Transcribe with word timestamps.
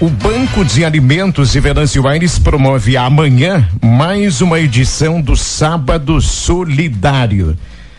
O 0.00 0.08
Banco 0.08 0.64
de 0.64 0.82
Alimentos 0.82 1.52
de 1.52 1.60
Venâncio 1.60 2.08
Aires 2.08 2.38
promove 2.38 2.96
amanhã 2.96 3.68
mais 3.82 4.40
uma 4.40 4.58
edição 4.58 5.20
do 5.20 5.36
Sábado 5.36 6.22
Solidário. 6.22 7.54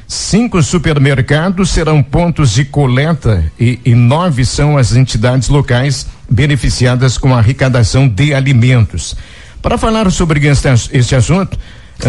Cinco 0.08 0.64
supermercados 0.64 1.70
serão 1.70 2.02
pontos 2.02 2.56
de 2.56 2.66
coleta 2.66 3.46
e, 3.60 3.80
e, 3.86 3.94
nove 3.94 4.44
são 4.46 4.80
as 4.80 4.96
entidades 4.96 5.48
locais 5.48 6.08
beneficiadas 6.28 7.20
com 7.20 7.36
a 7.36 7.38
arrecadação 7.38 8.08
de 8.08 8.34
alimentos. 8.34 9.16
Para 9.62 9.78
falar 9.78 10.12
sobre 10.12 10.48
este, 10.48 10.70
este 10.92 11.16
assunto, 11.16 11.56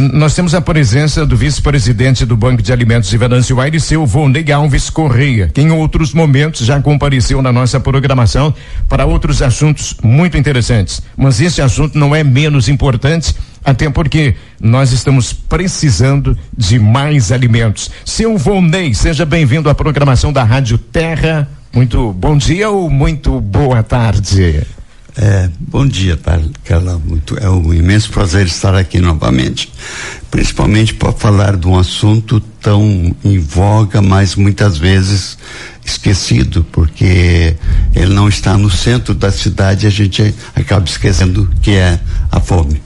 nós 0.00 0.34
temos 0.34 0.54
a 0.54 0.60
presença 0.60 1.26
do 1.26 1.36
vice-presidente 1.36 2.24
do 2.24 2.36
Banco 2.36 2.62
de 2.62 2.72
Alimentos 2.72 3.10
de 3.10 3.18
Venâncio 3.18 3.60
Aires, 3.60 3.84
seu 3.84 4.06
Volney 4.06 4.50
Alves 4.50 4.88
Correia, 4.88 5.50
que 5.52 5.60
em 5.60 5.70
outros 5.70 6.14
momentos 6.14 6.64
já 6.64 6.80
compareceu 6.80 7.42
na 7.42 7.52
nossa 7.52 7.78
programação 7.78 8.54
para 8.88 9.04
outros 9.04 9.42
assuntos 9.42 9.96
muito 10.02 10.36
interessantes. 10.38 11.02
Mas 11.16 11.40
esse 11.40 11.60
assunto 11.60 11.98
não 11.98 12.14
é 12.14 12.24
menos 12.24 12.68
importante, 12.68 13.34
até 13.64 13.90
porque 13.90 14.34
nós 14.60 14.92
estamos 14.92 15.32
precisando 15.32 16.36
de 16.56 16.78
mais 16.78 17.30
alimentos. 17.30 17.90
Seu 18.04 18.38
Volney, 18.38 18.94
seja 18.94 19.26
bem-vindo 19.26 19.68
à 19.68 19.74
programação 19.74 20.32
da 20.32 20.42
Rádio 20.42 20.78
Terra. 20.78 21.48
Muito 21.72 22.12
bom 22.12 22.36
dia 22.36 22.70
ou 22.70 22.88
muito 22.88 23.40
boa 23.40 23.82
tarde? 23.82 24.62
É, 25.16 25.50
bom 25.60 25.86
dia, 25.86 26.18
Carla. 26.64 26.98
Muito, 26.98 27.36
é 27.38 27.48
um 27.48 27.74
imenso 27.74 28.10
prazer 28.10 28.46
estar 28.46 28.74
aqui 28.74 28.98
novamente, 28.98 29.70
principalmente 30.30 30.94
para 30.94 31.12
falar 31.12 31.56
de 31.56 31.68
um 31.68 31.78
assunto 31.78 32.40
tão 32.60 33.14
em 33.22 33.38
voga, 33.38 34.00
mas 34.00 34.34
muitas 34.34 34.78
vezes 34.78 35.36
esquecido, 35.84 36.64
porque 36.72 37.54
ele 37.94 38.14
não 38.14 38.26
está 38.26 38.56
no 38.56 38.70
centro 38.70 39.14
da 39.14 39.30
cidade 39.30 39.84
e 39.84 39.88
a 39.88 39.90
gente 39.90 40.34
acaba 40.54 40.86
esquecendo 40.86 41.50
que 41.60 41.72
é 41.72 42.00
a 42.30 42.40
fome. 42.40 42.80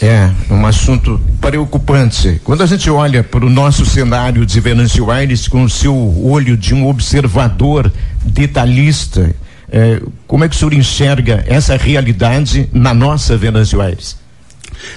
É, 0.00 0.30
um 0.50 0.66
assunto 0.66 1.20
preocupante. 1.40 2.40
Quando 2.44 2.62
a 2.62 2.66
gente 2.66 2.88
olha 2.90 3.24
para 3.24 3.44
o 3.44 3.50
nosso 3.50 3.86
cenário 3.86 4.44
de 4.44 4.60
Venâncio 4.60 5.10
Aires 5.10 5.48
com 5.48 5.64
o 5.64 5.70
seu 5.70 5.96
olho 6.24 6.56
de 6.56 6.74
um 6.74 6.86
observador 6.86 7.90
detalhista, 8.24 9.34
é, 9.70 10.00
como 10.26 10.44
é 10.44 10.48
que 10.48 10.54
o 10.54 10.58
senhor 10.58 10.74
enxerga 10.74 11.44
essa 11.46 11.76
realidade 11.76 12.68
na 12.72 12.92
nossa 12.92 13.36
Aires? 13.80 14.16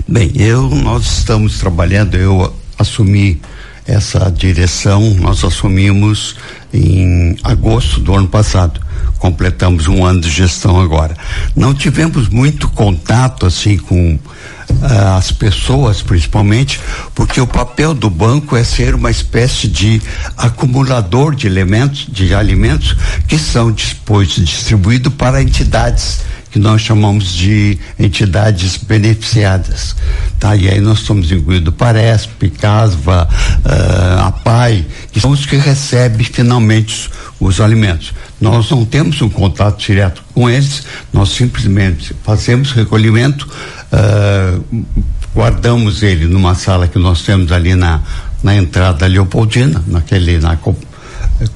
Bem, 0.08 0.32
eu, 0.36 0.70
nós 0.70 1.20
estamos 1.20 1.59
trabalhando, 1.59 2.16
eu 2.16 2.54
assumi 2.78 3.42
essa 3.86 4.30
direção, 4.30 5.14
nós 5.16 5.44
assumimos 5.44 6.36
em 6.74 7.38
agosto 7.44 8.00
do 8.02 8.14
ano 8.14 8.28
passado. 8.28 8.82
Completamos 9.18 9.88
um 9.88 10.06
ano 10.06 10.22
de 10.22 10.30
gestão 10.30 10.80
agora. 10.80 11.16
Não 11.56 11.73
tivemos 11.73 12.30
muito 12.30 12.70
contato 12.70 13.46
assim 13.46 13.78
com 13.78 14.14
uh, 14.14 15.18
as 15.18 15.32
pessoas, 15.32 16.02
principalmente, 16.02 16.80
porque 17.16 17.42
o 17.42 17.48
papel 17.48 17.94
do 17.94 18.09
banco 18.09 18.56
é 18.56 18.64
ser 18.64 18.96
uma 18.96 19.09
espécie 19.09 19.68
de 19.68 20.02
acumulador 20.38 21.36
de 21.36 21.48
elementos, 21.48 22.06
de 22.08 22.34
alimentos 22.34 22.96
que 23.28 23.38
são 23.38 23.72
depois 23.72 24.30
distribuídos 24.30 25.14
para 25.14 25.42
entidades 25.42 26.22
que 26.58 26.59
nós 26.59 26.81
chamamos 26.81 27.34
de 27.34 27.78
entidades 28.00 28.78
beneficiadas. 28.78 29.96
Tá? 30.40 30.56
E 30.56 30.70
aí 30.70 30.80
nós 30.80 31.00
somos 31.00 31.31
incluídos 31.31 31.74
Paresp, 31.76 32.50
Casva, 32.59 33.28
uh, 33.64 34.28
APAI, 34.28 34.86
que 35.12 35.20
são 35.20 35.31
os 35.31 35.46
que 35.46 35.58
recebem 35.58 36.26
finalmente 36.26 37.09
os, 37.40 37.50
os 37.50 37.62
alimentos. 37.62 38.14
Nós 38.40 38.70
não 38.70 38.86
temos 38.86 39.22
um 39.22 39.30
contato 39.30 39.80
direto 39.84 40.24
com 40.34 40.50
eles, 40.50 40.84
nós 41.12 41.30
simplesmente 41.30 42.16
fazemos 42.24 42.72
recolhimento, 42.72 43.48
uh, 43.92 44.86
guardamos 45.34 46.04
ele 46.04 46.26
numa 46.26 46.54
sala 46.54 46.88
que 46.88 47.00
nós 47.00 47.24
temos 47.24 47.52
ali 47.52 47.76
na, 47.76 48.02
na 48.44 48.56
entrada 48.56 49.00
da 49.00 49.08
Leopoldina, 49.08 49.84
naquele, 49.88 50.38
na 50.40 50.58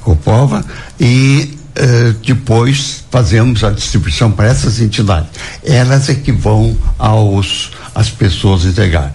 Copova, 0.02 0.66
e 1.00 1.58
uh, 1.78 2.14
depois 2.25 3.03
fazemos 3.12 3.64
a 3.64 3.70
distribuição 3.70 4.31
para 4.31 4.47
essas 4.47 4.80
entidades. 4.80 5.30
Elas 5.64 6.09
é 6.09 6.16
que 6.16 6.31
vão 6.31 6.75
aos 6.97 7.72
as 7.94 8.09
pessoas 8.09 8.66
entregar. 8.66 9.14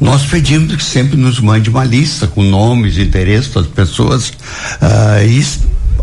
Nós 0.00 0.24
pedimos 0.26 0.76
que 0.76 0.84
sempre 0.84 1.16
nos 1.16 1.40
mande 1.40 1.70
uma 1.70 1.84
lista 1.84 2.26
com 2.26 2.42
nomes 2.42 2.98
endereços 2.98 3.54
das 3.54 3.66
pessoas 3.66 4.28
uh, 4.28 5.24
e 5.26 5.44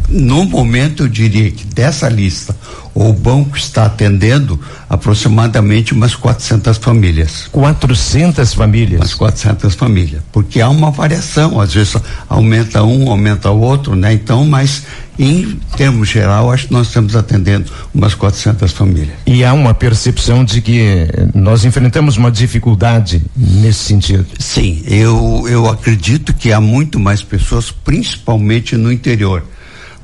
no 0.10 0.46
momento 0.46 1.04
eu 1.04 1.10
diria 1.10 1.50
que 1.52 1.66
dessa 1.66 2.08
lista 2.10 2.56
o 2.94 3.12
banco 3.12 3.58
está 3.58 3.86
atendendo 3.86 4.58
aproximadamente 4.90 5.94
umas 5.94 6.16
400 6.16 6.78
famílias. 6.78 7.50
400 7.52 8.54
famílias? 8.54 9.02
Umas 9.02 9.14
400 9.14 9.76
famílias, 9.76 10.22
porque 10.32 10.62
há 10.62 10.70
uma 10.70 10.92
variação, 10.92 11.60
às 11.60 11.74
vezes 11.74 11.98
aumenta 12.30 12.84
um, 12.84 13.10
aumenta 13.10 13.52
o 13.52 13.60
outro, 13.60 13.96
né? 13.96 14.14
Então, 14.14 14.46
mas 14.46 14.84
em 15.20 15.60
termos 15.76 16.08
geral, 16.08 16.52
acho 16.52 16.68
que 16.68 16.74
nós 16.74 16.88
estamos 16.88 17.16
atendendo 17.16 17.70
umas 17.94 18.16
400 18.16 18.72
famílias. 18.72 19.18
E 19.26 19.44
há 19.44 19.54
uma 19.54 19.74
percepção 19.74 20.46
de 20.46 20.62
que 20.62 21.08
nós 21.34 21.66
enfrentamos 21.66 22.16
uma 22.16 22.32
dificuldade 22.32 23.22
nesse 23.36 23.80
sentido? 23.80 24.26
Sim, 24.40 24.82
eu, 24.86 25.46
eu 25.50 25.68
acredito 25.68 26.34
que 26.34 26.54
há 26.54 26.62
muito 26.62 26.98
mais 26.98 27.22
pessoas, 27.22 27.72
principalmente 27.72 28.78
no 28.78 28.92
interior 28.92 29.44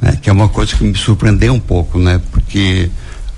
né? 0.02 0.18
Que 0.22 0.30
é 0.30 0.34
uma 0.34 0.50
coisa 0.50 0.76
que 0.76 0.84
me 0.84 0.98
surpreendeu 0.98 1.54
um 1.54 1.60
pouco, 1.60 2.00
né? 2.00 2.20
Porque 2.32 2.90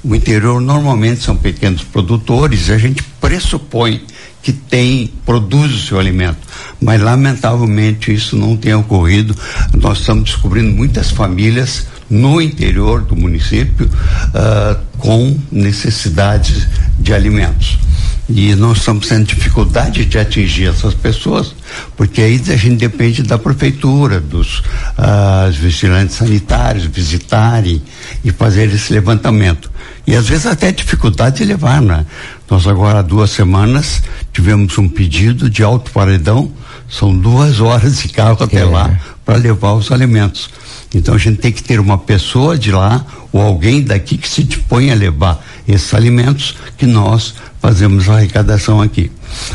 o 0.03 0.15
interior 0.15 0.59
normalmente 0.59 1.23
são 1.23 1.35
pequenos 1.35 1.83
produtores 1.83 2.67
e 2.67 2.73
a 2.73 2.77
gente 2.77 3.03
pressupõe 3.21 4.01
que 4.41 4.51
tem, 4.51 5.09
produz 5.25 5.73
o 5.73 5.87
seu 5.87 5.99
alimento. 5.99 6.39
Mas 6.81 7.01
lamentavelmente 7.01 8.13
isso 8.13 8.35
não 8.35 8.57
tem 8.57 8.73
ocorrido. 8.73 9.35
Nós 9.73 9.99
estamos 9.99 10.25
descobrindo 10.25 10.75
muitas 10.75 11.11
famílias 11.11 11.87
no 12.09 12.41
interior 12.41 13.01
do 13.01 13.15
município 13.15 13.87
uh, 13.87 14.79
com 14.97 15.39
necessidades 15.49 16.67
de 16.99 17.13
alimentos. 17.13 17.79
E 18.29 18.55
nós 18.55 18.77
estamos 18.77 19.07
tendo 19.07 19.25
dificuldade 19.25 20.05
de 20.05 20.17
atingir 20.17 20.69
essas 20.69 20.93
pessoas, 20.93 21.53
porque 21.97 22.21
aí 22.21 22.41
a 22.47 22.55
gente 22.55 22.77
depende 22.77 23.21
da 23.21 23.37
prefeitura, 23.37 24.21
dos 24.21 24.59
uh, 24.59 25.51
vigilantes 25.51 26.15
sanitários 26.15 26.85
visitarem 26.85 27.81
e 28.23 28.31
fazer 28.31 28.73
esse 28.73 28.93
levantamento. 28.93 29.69
E 30.07 30.15
às 30.15 30.27
vezes 30.27 30.45
até 30.45 30.71
dificuldade 30.71 31.37
de 31.37 31.45
levar, 31.45 31.81
né? 31.81 32.05
Nós 32.49 32.65
agora 32.65 32.99
há 32.99 33.01
duas 33.01 33.29
semanas 33.29 34.01
tivemos 34.31 34.77
um 34.77 34.87
pedido 34.87 35.49
de 35.49 35.63
alto 35.63 35.91
paredão, 35.91 36.51
são 36.89 37.17
duas 37.17 37.59
horas 37.59 38.01
de 38.01 38.09
carro 38.09 38.43
até 38.43 38.59
é. 38.59 38.65
lá 38.65 38.99
para 39.25 39.37
levar 39.37 39.73
os 39.73 39.91
alimentos. 39.91 40.49
Então 40.93 41.15
a 41.15 41.17
gente 41.17 41.39
tem 41.39 41.51
que 41.51 41.63
ter 41.63 41.79
uma 41.79 41.97
pessoa 41.97 42.57
de 42.57 42.71
lá 42.71 43.05
ou 43.31 43.41
alguém 43.41 43.81
daqui 43.81 44.17
que 44.17 44.29
se 44.29 44.43
dispõe 44.43 44.91
a 44.91 44.95
levar 44.95 45.43
esses 45.67 45.93
alimentos 45.93 46.55
que 46.77 46.85
nós 46.85 47.33
fazemos 47.63 48.09
a 48.09 48.15
arrecadação 48.15 48.81
aqui. 48.81 49.09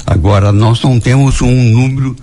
Agora 0.07 0.51
nós 0.51 0.83
não 0.83 0.99
temos 0.99 1.43
um 1.43 1.63
número 1.75 2.17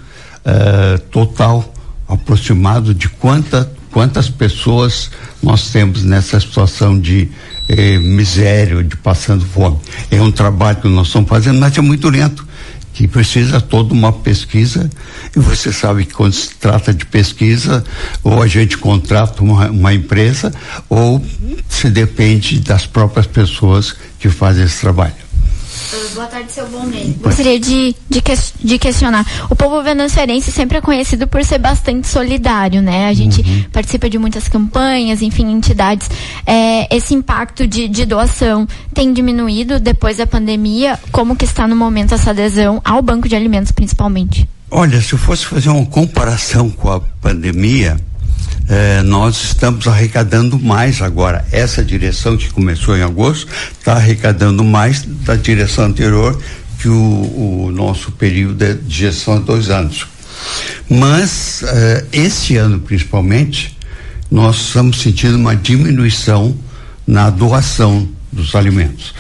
uh, 0.44 0.98
total 1.12 1.72
aproximado 2.08 2.92
de 2.92 3.08
quanta, 3.08 3.72
quantas 3.92 4.28
pessoas 4.28 5.12
nós 5.44 5.70
temos 5.70 6.04
nessa 6.04 6.40
situação 6.40 7.00
de 7.00 7.30
eh, 7.70 8.00
miséria, 8.00 8.84
de 8.84 8.96
passando 8.98 9.46
fome. 9.46 9.78
É 10.10 10.20
um 10.20 10.32
trabalho 10.32 10.78
que 10.78 10.88
nós 10.88 11.08
estamos 11.08 11.30
fazendo, 11.30 11.60
mas 11.60 11.78
é 11.78 11.82
muito 11.82 12.10
lento 12.10 12.46
que 12.94 13.08
precisa 13.08 13.60
toda 13.60 13.94
uma 13.94 14.12
pesquisa 14.12 14.90
e 15.36 15.40
você 15.40 15.72
sabe 15.72 16.06
que 16.06 16.14
quando 16.14 16.34
se 16.34 16.56
trata 16.56 16.94
de 16.94 17.06
pesquisa 17.06 17.84
ou 18.24 18.42
a 18.42 18.48
gente 18.48 18.78
contrata 18.78 19.44
uma, 19.44 19.70
uma 19.70 19.94
empresa 19.94 20.52
ou 20.90 21.24
se 21.68 21.90
depende 21.90 22.60
das 22.60 22.86
próprias 22.88 23.28
pessoas 23.28 23.96
que 24.20 24.30
fazem 24.30 24.64
esse 24.64 24.80
trabalho. 24.80 25.25
Boa 26.14 26.28
tarde, 26.28 26.52
seu 26.52 26.68
bom 26.68 26.84
mês. 26.86 27.16
Gostaria 27.18 27.60
de, 27.60 27.96
de, 28.10 28.22
de, 28.64 28.80
questionar. 28.80 29.26
O 29.50 29.56
povo 29.56 29.82
venezuelense 29.82 30.52
sempre 30.52 30.78
é 30.78 30.82
conhecido 30.82 31.28
por 31.28 31.44
ser 31.44 31.58
bastante 31.58 32.08
solidário, 32.08 32.82
né? 32.82 33.08
A 33.08 33.14
gente 33.14 33.42
uhum. 33.42 33.66
participa 33.72 34.10
de 34.10 34.18
muitas 34.18 34.48
campanhas, 34.48 35.22
enfim, 35.22 35.52
entidades. 35.52 36.10
É, 36.46 36.96
esse 36.96 37.14
impacto 37.14 37.68
de, 37.68 37.88
de 37.88 38.06
doação 38.06 38.68
tem 38.94 39.14
diminuído 39.14 39.80
depois 39.80 40.18
da 40.18 40.28
pandemia? 40.28 41.00
Como 41.12 41.36
que 41.36 41.46
está 41.46 41.68
no 41.68 41.76
momento 41.76 42.14
essa 42.14 42.32
adesão 42.32 42.82
ao 42.84 43.02
Banco 43.02 43.28
de 43.28 43.36
Alimentos, 43.36 43.72
principalmente? 43.72 44.48
Olha, 44.72 45.02
se 45.02 45.14
eu 45.14 45.20
fosse 45.20 45.46
fazer 45.46 45.70
uma 45.70 45.86
comparação 45.86 46.70
com 46.70 46.92
a 46.92 47.00
pandemia, 47.00 47.98
eh, 48.68 49.02
nós 49.04 49.44
estamos 49.44 49.88
arrecadando 49.88 50.60
mais 50.60 51.02
agora. 51.02 51.46
Essa 51.52 51.84
direção 51.84 52.36
que 52.38 52.50
começou 52.52 52.98
em 52.98 53.02
agosto 53.02 53.48
está 53.78 53.94
arrecadando 53.94 54.64
mais 54.64 55.04
da 55.04 55.36
direção 55.36 55.86
anterior 55.86 56.40
que 56.80 56.88
o, 56.88 57.66
o 57.66 57.72
nosso 57.72 58.12
período 58.12 58.76
de 58.76 58.96
gestão 58.96 59.38
é 59.38 59.40
dois 59.40 59.70
anos. 59.70 60.08
Mas 60.90 61.64
eh, 61.64 62.06
esse 62.12 62.58
ano 62.58 62.80
principalmente 62.80 63.76
nós 64.30 64.58
estamos 64.58 65.02
sentindo 65.02 65.36
uma 65.38 65.56
diminuição 65.56 66.56
na 67.08 67.30
doação 67.30 68.10
dos 68.32 68.54
alimentos. 68.56 69.14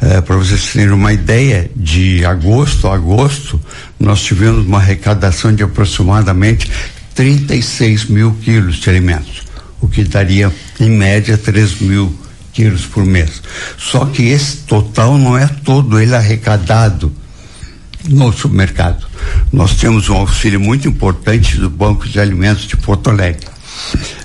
É, 0.00 0.20
Para 0.20 0.36
vocês 0.36 0.72
terem 0.72 0.90
uma 0.90 1.12
ideia, 1.12 1.70
de 1.74 2.24
agosto 2.24 2.86
a 2.88 2.94
agosto, 2.94 3.60
nós 3.98 4.22
tivemos 4.22 4.66
uma 4.66 4.78
arrecadação 4.78 5.54
de 5.54 5.62
aproximadamente 5.62 6.70
36 7.14 8.06
mil 8.06 8.32
quilos 8.42 8.76
de 8.76 8.90
alimentos, 8.90 9.42
o 9.80 9.88
que 9.88 10.04
daria, 10.04 10.52
em 10.80 10.90
média, 10.90 11.36
3 11.36 11.80
mil 11.80 12.18
quilos 12.52 12.84
por 12.86 13.04
mês. 13.04 13.42
Só 13.78 14.06
que 14.06 14.22
esse 14.24 14.58
total 14.58 15.18
não 15.18 15.36
é 15.36 15.46
todo 15.46 16.00
ele 16.00 16.14
arrecadado 16.14 17.12
no 18.08 18.32
supermercado. 18.32 19.06
Nós 19.52 19.76
temos 19.76 20.08
um 20.08 20.16
auxílio 20.16 20.60
muito 20.60 20.88
importante 20.88 21.56
do 21.56 21.70
Banco 21.70 22.08
de 22.08 22.18
Alimentos 22.18 22.66
de 22.66 22.76
Porto 22.76 23.10
Alegre. 23.10 23.46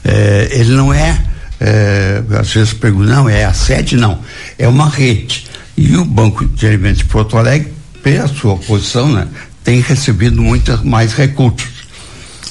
É, 0.04 0.50
ele 0.52 0.72
não 0.72 0.94
é, 0.94 1.24
é, 1.60 2.24
às 2.40 2.52
vezes 2.54 2.74
perguntam, 2.74 3.16
não, 3.16 3.30
é 3.30 3.46
a 3.46 3.54
sede, 3.54 3.96
não. 3.96 4.20
É 4.58 4.68
uma 4.68 4.90
rede. 4.90 5.46
E 5.76 5.96
o 5.96 6.06
Banco 6.06 6.46
de 6.46 6.68
Alimentos 6.68 7.00
de 7.00 7.06
Porto 7.06 7.38
Alegre, 7.38 7.72
pela 8.02 8.28
sua 8.28 8.58
posição, 8.58 9.12
né, 9.12 9.28
tem 9.64 9.80
recebido 9.82 10.42
muitos 10.42 10.82
mais 10.84 11.14
recursos. 11.14 11.77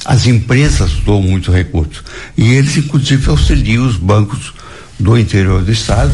As 0.07 0.25
empresas 0.25 0.93
doam 1.05 1.21
muito 1.21 1.51
recursos. 1.51 2.05
E 2.39 2.53
eles, 2.53 2.77
inclusive, 2.77 3.29
auxiliam 3.29 3.85
os 3.85 3.97
bancos 3.97 4.55
do 5.01 5.19
interior 5.19 5.65
do 5.65 5.73
estado, 5.73 6.13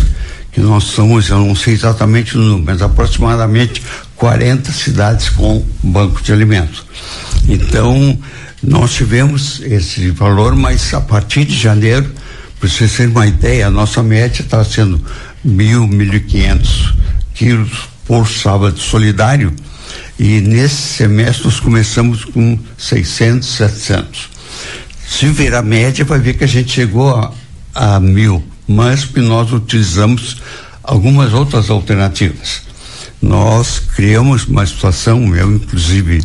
que 0.51 0.61
nós 0.61 0.85
somos, 0.85 1.29
eu 1.29 1.39
não 1.39 1.55
sei 1.55 1.75
exatamente 1.75 2.37
o 2.37 2.41
número, 2.41 2.65
mas 2.65 2.81
aproximadamente 2.81 3.83
40 4.17 4.73
cidades 4.73 5.29
com 5.29 5.63
banco 5.83 6.23
de 6.23 6.33
alimentos. 6.33 6.85
Então, 7.47 8.19
nós 8.63 8.95
tivemos 8.95 9.61
esse 9.61 10.11
valor, 10.11 10.57
mas 10.57 10.95
a 10.95 11.01
partir 11.03 11.45
de 11.45 11.55
janeiro, 11.55 12.11
para 12.59 12.71
vocês 12.71 12.97
terem 12.97 13.13
uma 13.13 13.27
ideia, 13.27 13.67
a 13.67 13.71
nossa 13.71 14.03
média 14.03 14.41
está 14.41 14.65
sendo 14.65 15.05
mil, 15.45 15.87
mil 15.87 16.15
e 16.15 16.21
quinhentos 16.21 16.95
quilos 17.35 17.89
por 18.07 18.27
sábado 18.27 18.79
solidário 18.79 19.53
e 20.19 20.41
nesse 20.41 20.97
semestre 20.97 21.45
nós 21.45 21.61
começamos 21.61 22.25
com 22.25 22.59
600, 22.77 23.49
700. 23.49 24.31
Se 25.09 25.27
ver 25.27 25.55
a 25.55 25.63
média, 25.63 26.05
vai 26.05 26.19
ver 26.19 26.35
que 26.35 26.45
a 26.45 26.49
gente 26.49 26.73
chegou 26.73 27.15
a, 27.15 27.33
a 27.75 28.01
mil, 28.01 28.43
mas 28.67 29.05
que 29.05 29.21
nós 29.21 29.53
utilizamos 29.53 30.41
algumas 30.83 31.33
outras 31.33 31.71
alternativas. 31.71 32.63
Nós 33.21 33.79
criamos 33.79 34.47
uma 34.47 34.67
situação, 34.67 35.35
eu 35.37 35.53
inclusive 35.53 36.23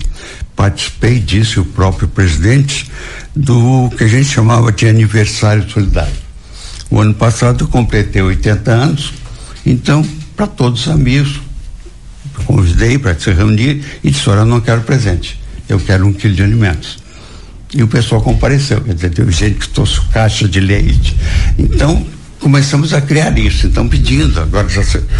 participei 0.56 1.20
disso, 1.20 1.62
o 1.62 1.66
próprio 1.66 2.08
presidente, 2.08 2.90
do 3.36 3.90
que 3.96 4.04
a 4.04 4.08
gente 4.08 4.26
chamava 4.26 4.72
de 4.72 4.88
aniversário 4.88 5.70
solidário. 5.70 6.16
O 6.90 7.00
ano 7.00 7.14
passado 7.14 7.66
eu 7.66 7.68
completei 7.68 8.22
80 8.22 8.72
anos, 8.72 9.14
então, 9.66 10.04
para 10.36 10.48
todos 10.48 10.88
os 10.88 10.92
amigos, 10.92 11.42
convidei 12.46 12.98
para 12.98 13.18
se 13.18 13.32
reunir 13.32 13.84
e 14.04 14.12
disse: 14.12 14.30
Olha, 14.30 14.46
não 14.46 14.62
quero 14.62 14.82
presente, 14.82 15.40
eu 15.68 15.80
quero 15.80 16.06
um 16.06 16.14
quilo 16.14 16.34
de 16.34 16.44
alimentos. 16.44 17.00
E 17.74 17.84
o 17.84 17.88
pessoal 17.88 18.22
compareceu, 18.22 18.80
quer 18.80 18.94
dizer, 18.94 19.10
teve 19.10 19.32
gente 19.32 19.60
que 19.60 19.70
trouxe 19.70 20.00
caixa 20.12 20.48
de 20.48 20.60
leite. 20.60 21.16
Então, 21.60 22.06
começamos 22.40 22.94
a 22.94 23.02
criar 23.02 23.38
isso. 23.38 23.68
Então, 23.68 23.88
pedindo. 23.88 24.40
Agora, 24.40 24.68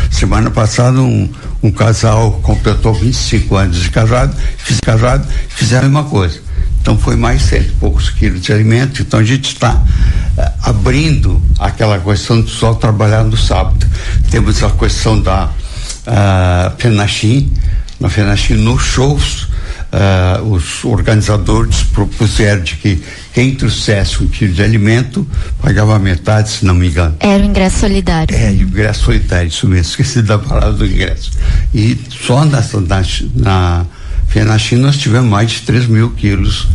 semana 0.10 0.50
passada, 0.50 1.02
um, 1.02 1.30
um 1.62 1.72
casal 1.72 2.40
completou 2.44 2.94
25 2.94 3.56
anos 3.56 3.78
de 3.78 3.90
casado, 3.90 4.36
fiz 4.58 4.80
casado, 4.80 5.28
fizeram 5.50 5.90
uma 5.90 6.06
coisa. 6.06 6.40
Então, 6.82 6.98
foi 6.98 7.18
mais 7.18 7.42
cento 7.42 7.68
e 7.68 7.74
poucos 7.74 8.10
quilos 8.10 8.42
de 8.42 8.54
alimento. 8.54 9.02
Então, 9.02 9.20
a 9.20 9.24
gente 9.24 9.50
está 9.50 9.74
uh, 9.74 10.42
abrindo 10.64 11.42
aquela 11.60 12.00
questão 12.00 12.42
de 12.42 12.50
só 12.50 12.74
trabalhar 12.74 13.26
no 13.26 13.36
sábado. 13.36 13.86
Temos 14.32 14.64
a 14.64 14.70
questão 14.70 15.20
da 15.22 15.52
uh, 16.08 16.74
FENACHIM, 16.78 17.52
na 18.00 18.10
FENACHIM, 18.10 18.56
nos 18.56 18.82
shows. 18.82 19.48
Uh, 19.88 20.44
os 20.52 20.84
organizadores 20.84 21.82
propuseram 21.84 22.62
de 22.62 22.76
que 22.76 23.02
quem 23.34 23.56
trouxesse 23.56 24.22
um 24.22 24.28
quilo 24.28 24.54
de 24.54 24.62
alimento 24.62 25.26
pagava 25.62 25.98
metade, 25.98 26.50
se 26.50 26.66
não 26.66 26.74
me 26.74 26.90
engano. 26.90 27.16
Era 27.22 27.42
o 27.42 27.46
ingresso 27.46 27.80
solidário. 27.80 28.36
É, 28.36 28.50
o 28.50 28.64
ingresso 28.64 29.06
solidário, 29.06 29.48
isso 29.48 29.66
mesmo, 29.66 29.84
esqueci 29.90 30.22
da 30.22 30.38
palavra 30.38 30.74
do 30.74 30.86
ingresso. 30.86 31.32
E 31.74 31.98
só 32.10 32.44
nessa, 32.44 32.82
na, 32.82 33.02
na 33.36 33.86
FENACHIM 34.28 34.76
nós 34.78 34.98
tivemos 34.98 35.30
mais 35.30 35.52
de 35.52 35.62
3 35.62 35.88
mil 35.88 36.10
quilos 36.12 36.68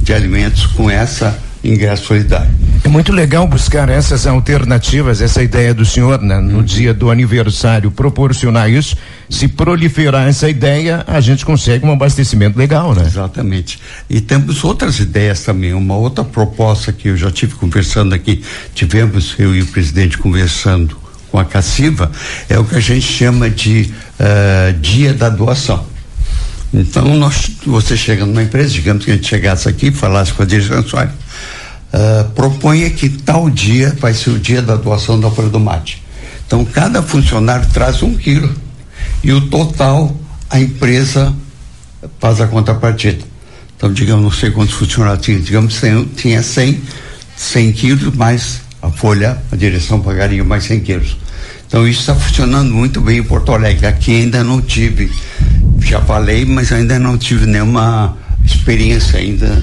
de 0.00 0.14
alimentos 0.14 0.66
com 0.66 0.88
essa 0.88 1.36
ingresso 1.62 2.06
solidário. 2.06 2.52
É 2.82 2.88
muito 2.88 3.12
legal 3.12 3.46
buscar 3.46 3.90
essas 3.90 4.26
alternativas, 4.26 5.20
essa 5.20 5.42
ideia 5.42 5.74
do 5.74 5.84
senhor, 5.84 6.20
né? 6.22 6.40
No 6.40 6.58
uhum. 6.58 6.64
dia 6.64 6.94
do 6.94 7.10
aniversário, 7.10 7.90
proporcionar 7.90 8.70
isso. 8.70 8.96
Se 9.28 9.46
proliferar 9.46 10.26
essa 10.26 10.48
ideia, 10.48 11.04
a 11.06 11.20
gente 11.20 11.44
consegue 11.44 11.84
um 11.84 11.92
abastecimento 11.92 12.58
legal, 12.58 12.94
né? 12.94 13.02
Exatamente. 13.04 13.78
E 14.08 14.20
temos 14.20 14.64
outras 14.64 14.98
ideias 14.98 15.42
também. 15.42 15.74
Uma 15.74 15.96
outra 15.96 16.24
proposta 16.24 16.90
que 16.90 17.08
eu 17.08 17.16
já 17.16 17.30
tive 17.30 17.54
conversando 17.54 18.14
aqui, 18.14 18.42
tivemos 18.74 19.34
eu 19.38 19.54
e 19.54 19.60
o 19.60 19.66
presidente 19.66 20.16
conversando 20.16 20.96
com 21.30 21.38
a 21.38 21.44
Cassiva, 21.44 22.10
é 22.48 22.58
o 22.58 22.64
que 22.64 22.76
a 22.76 22.80
gente 22.80 23.02
chama 23.06 23.48
de 23.50 23.92
uh, 24.18 24.72
dia 24.80 25.12
da 25.12 25.28
doação. 25.28 25.84
Então, 26.72 27.16
nós, 27.16 27.50
você 27.66 27.96
chega 27.96 28.24
numa 28.24 28.42
empresa, 28.42 28.70
digamos 28.70 29.04
que 29.04 29.10
a 29.10 29.14
gente 29.14 29.28
chegasse 29.28 29.68
aqui 29.68 29.88
e 29.88 29.92
falasse 29.92 30.32
com 30.32 30.42
a 30.42 30.46
olha, 30.94 31.12
uh, 31.92 32.28
proponha 32.30 32.90
que 32.90 33.08
tal 33.08 33.50
dia 33.50 33.96
vai 34.00 34.14
ser 34.14 34.30
o 34.30 34.38
dia 34.38 34.62
da 34.62 34.76
doação 34.76 35.18
da 35.18 35.30
folha 35.30 35.48
do 35.48 35.60
mate. 35.60 36.02
Então, 36.46 36.64
cada 36.64 37.02
funcionário 37.02 37.68
traz 37.72 38.02
um 38.02 38.16
quilo 38.16 38.52
e 39.22 39.32
o 39.32 39.40
total 39.42 40.14
a 40.48 40.58
empresa 40.58 41.32
faz 42.18 42.40
a 42.40 42.46
contrapartida. 42.46 43.24
Então, 43.76 43.92
digamos, 43.92 44.24
não 44.24 44.32
sei 44.32 44.50
quantos 44.50 44.74
funcionários 44.74 45.24
tinha, 45.24 45.38
digamos, 45.38 45.74
100, 45.74 46.04
tinha 46.16 46.42
100, 46.42 46.80
100 47.36 47.72
quilos, 47.72 48.14
mais 48.14 48.60
a 48.82 48.90
folha, 48.90 49.40
a 49.50 49.56
direção 49.56 50.00
pagaria 50.00 50.42
mais 50.42 50.64
100 50.64 50.80
quilos. 50.80 51.16
Então, 51.66 51.86
isso 51.86 52.00
está 52.00 52.14
funcionando 52.14 52.72
muito 52.72 53.00
bem 53.00 53.18
em 53.18 53.22
Porto 53.22 53.52
Alegre. 53.52 53.86
Aqui 53.86 54.12
ainda 54.12 54.42
não 54.42 54.60
tive, 54.60 55.10
já 55.80 56.00
falei, 56.00 56.44
mas 56.44 56.72
ainda 56.72 56.98
não 56.98 57.16
tive 57.16 57.46
nenhuma 57.46 58.18
experiência 58.44 59.20
ainda 59.20 59.62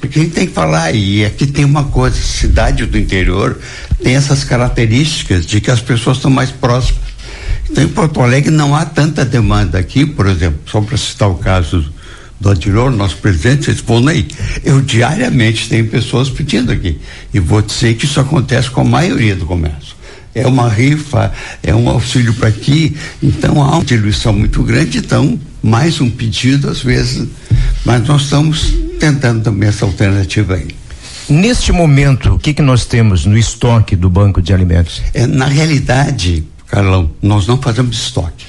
porque 0.00 0.18
a 0.18 0.22
gente 0.22 0.34
tem 0.34 0.46
que 0.46 0.52
falar, 0.52 0.92
e 0.94 1.24
aqui 1.24 1.46
tem 1.46 1.64
uma 1.64 1.84
coisa, 1.84 2.16
cidade 2.16 2.86
do 2.86 2.98
interior 2.98 3.58
tem 4.02 4.16
essas 4.16 4.44
características 4.44 5.46
de 5.46 5.60
que 5.60 5.70
as 5.70 5.80
pessoas 5.80 6.16
estão 6.16 6.30
mais 6.30 6.50
próximas. 6.50 7.00
Então 7.70 7.84
em 7.84 7.88
Porto 7.88 8.20
Alegre 8.20 8.50
não 8.50 8.74
há 8.74 8.84
tanta 8.84 9.24
demanda 9.24 9.78
aqui, 9.78 10.04
por 10.04 10.26
exemplo, 10.26 10.60
só 10.66 10.80
para 10.80 10.96
citar 10.96 11.30
o 11.30 11.36
caso 11.36 11.90
do 12.40 12.50
Adiror, 12.50 12.90
nosso 12.90 13.16
presidente, 13.18 13.66
vocês 13.66 13.80
pondo 13.80 14.10
aí. 14.10 14.26
Eu 14.64 14.80
diariamente 14.80 15.68
tenho 15.68 15.86
pessoas 15.86 16.28
pedindo 16.28 16.72
aqui. 16.72 16.98
E 17.32 17.38
vou 17.38 17.62
dizer 17.62 17.94
que 17.94 18.04
isso 18.04 18.20
acontece 18.20 18.68
com 18.68 18.80
a 18.80 18.84
maioria 18.84 19.36
do 19.36 19.46
comércio. 19.46 19.94
É 20.34 20.46
uma 20.46 20.68
rifa, 20.68 21.32
é 21.62 21.74
um 21.74 21.88
auxílio 21.88 22.34
para 22.34 22.48
aqui, 22.48 22.96
então 23.22 23.62
há 23.62 23.76
uma 23.76 23.84
diluição 23.84 24.32
muito 24.32 24.62
grande, 24.62 24.98
então 24.98 25.38
mais 25.62 26.00
um 26.00 26.10
pedido 26.10 26.68
às 26.68 26.82
vezes, 26.82 27.28
mas 27.84 28.06
nós 28.06 28.22
estamos 28.22 28.74
tentando 28.98 29.42
também 29.42 29.68
essa 29.68 29.84
alternativa 29.84 30.54
aí. 30.54 30.68
Neste 31.28 31.70
momento, 31.70 32.34
o 32.34 32.38
que, 32.38 32.52
que 32.52 32.62
nós 32.62 32.84
temos 32.84 33.24
no 33.24 33.38
estoque 33.38 33.94
do 33.94 34.10
Banco 34.10 34.42
de 34.42 34.52
Alimentos? 34.52 35.00
É, 35.14 35.26
na 35.26 35.46
realidade, 35.46 36.44
Carlão, 36.66 37.10
nós 37.22 37.46
não 37.46 37.60
fazemos 37.60 37.96
estoque. 37.96 38.46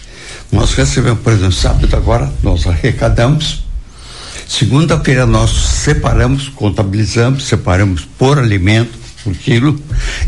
Nós 0.52 0.74
recebemos, 0.74 1.20
por 1.20 1.34
exemplo, 1.34 1.54
sábado 1.54 1.96
agora, 1.96 2.32
nós 2.42 2.66
arrecadamos. 2.68 3.64
Segunda-feira 4.48 5.26
nós 5.26 5.52
separamos, 5.52 6.50
contabilizamos, 6.50 7.46
separamos 7.46 8.08
por 8.18 8.38
alimento, 8.38 8.98
por 9.24 9.34
quilo. 9.36 9.80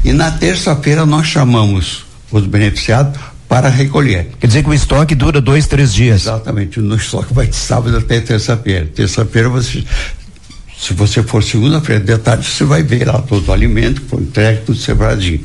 E 0.04 0.13
na 0.13 0.32
terça-feira 0.32 1.06
nós 1.06 1.27
chamamos 1.27 2.06
os 2.32 2.46
beneficiados 2.46 3.20
para 3.48 3.70
recolher. 3.70 4.28
Quer 4.40 4.48
dizer 4.48 4.64
que 4.64 4.70
o 4.70 4.74
estoque 4.74 5.16
dura 5.16 5.40
dois, 5.40 5.68
três 5.68 5.94
dias. 5.94 6.24
Exatamente, 6.24 6.80
o 6.80 6.96
estoque 6.96 7.34
vai 7.34 7.48
de 7.48 7.56
sábado 7.56 7.98
até 7.98 8.20
terça-feira. 8.20 8.86
Terça-feira 8.94 9.50
você, 9.50 9.84
se 10.78 10.94
você 10.94 11.24
for 11.24 11.44
segunda-feira 11.44 12.04
de 12.04 12.18
tarde, 12.18 12.46
você 12.46 12.64
vai 12.64 12.84
ver 12.84 13.08
lá 13.08 13.22
todo 13.22 13.48
o 13.48 13.54
alimento, 13.54 14.02
foi 14.08 14.22
entregue, 14.22 14.62
tudo 14.66 14.78
separadinho. 14.78 15.40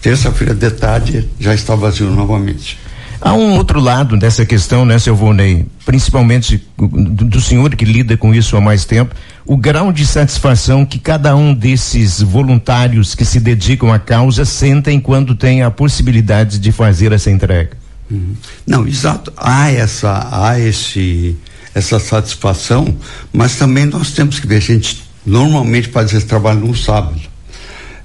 Terça-feira 0.00 0.54
de 0.54 0.70
tarde 0.70 1.28
já 1.38 1.54
está 1.54 1.74
vazio 1.74 2.10
novamente. 2.10 2.78
Há 3.20 3.34
um 3.34 3.56
outro 3.56 3.78
lado 3.78 4.16
dessa 4.16 4.46
questão, 4.46 4.86
né, 4.86 4.98
seu 4.98 5.14
Volney? 5.14 5.66
Principalmente 5.84 6.66
do, 6.78 7.40
senhor 7.40 7.74
que 7.76 7.84
lida 7.84 8.16
com 8.16 8.34
isso 8.34 8.56
há 8.56 8.60
mais 8.62 8.86
tempo, 8.86 9.14
o 9.44 9.56
grau 9.56 9.92
de 9.92 10.06
satisfação 10.06 10.84
que 10.84 10.98
cada 10.98 11.34
um 11.34 11.54
desses 11.54 12.20
voluntários 12.20 13.14
que 13.14 13.24
se 13.24 13.40
dedicam 13.40 13.92
à 13.92 13.98
causa 13.98 14.44
sentem 14.44 15.00
quando 15.00 15.34
tem 15.34 15.62
a 15.62 15.70
possibilidade 15.70 16.58
de 16.58 16.70
fazer 16.70 17.12
essa 17.12 17.30
entrega. 17.30 17.76
Uhum. 18.10 18.34
Não, 18.66 18.86
exato. 18.86 19.32
Há 19.36 19.70
essa, 19.70 20.28
há 20.30 20.58
esse, 20.58 21.36
essa 21.74 21.98
satisfação, 21.98 22.94
mas 23.32 23.56
também 23.56 23.86
nós 23.86 24.12
temos 24.12 24.38
que 24.38 24.46
ver, 24.46 24.56
a 24.56 24.60
gente 24.60 25.02
normalmente 25.24 25.88
faz 25.88 26.12
esse 26.12 26.26
trabalho 26.26 26.60
no 26.60 26.76
sábado. 26.76 27.20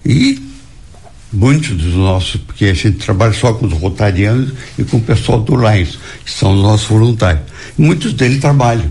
E 0.06 0.42
muitos 1.34 1.76
dos 1.76 1.94
nossos, 1.96 2.38
porque 2.38 2.66
a 2.66 2.74
gente 2.74 2.98
trabalha 2.98 3.34
só 3.34 3.54
com 3.54 3.66
os 3.66 3.74
rotarianos 3.74 4.54
e 4.78 4.84
com 4.84 4.98
o 4.98 5.02
pessoal 5.02 5.42
do 5.42 5.56
Lions, 5.56 6.00
que 6.24 6.32
são 6.32 6.56
os 6.56 6.62
nossos 6.62 6.88
voluntários. 6.88 7.44
Muitos 7.78 8.14
deles 8.14 8.40
trabalham. 8.40 8.90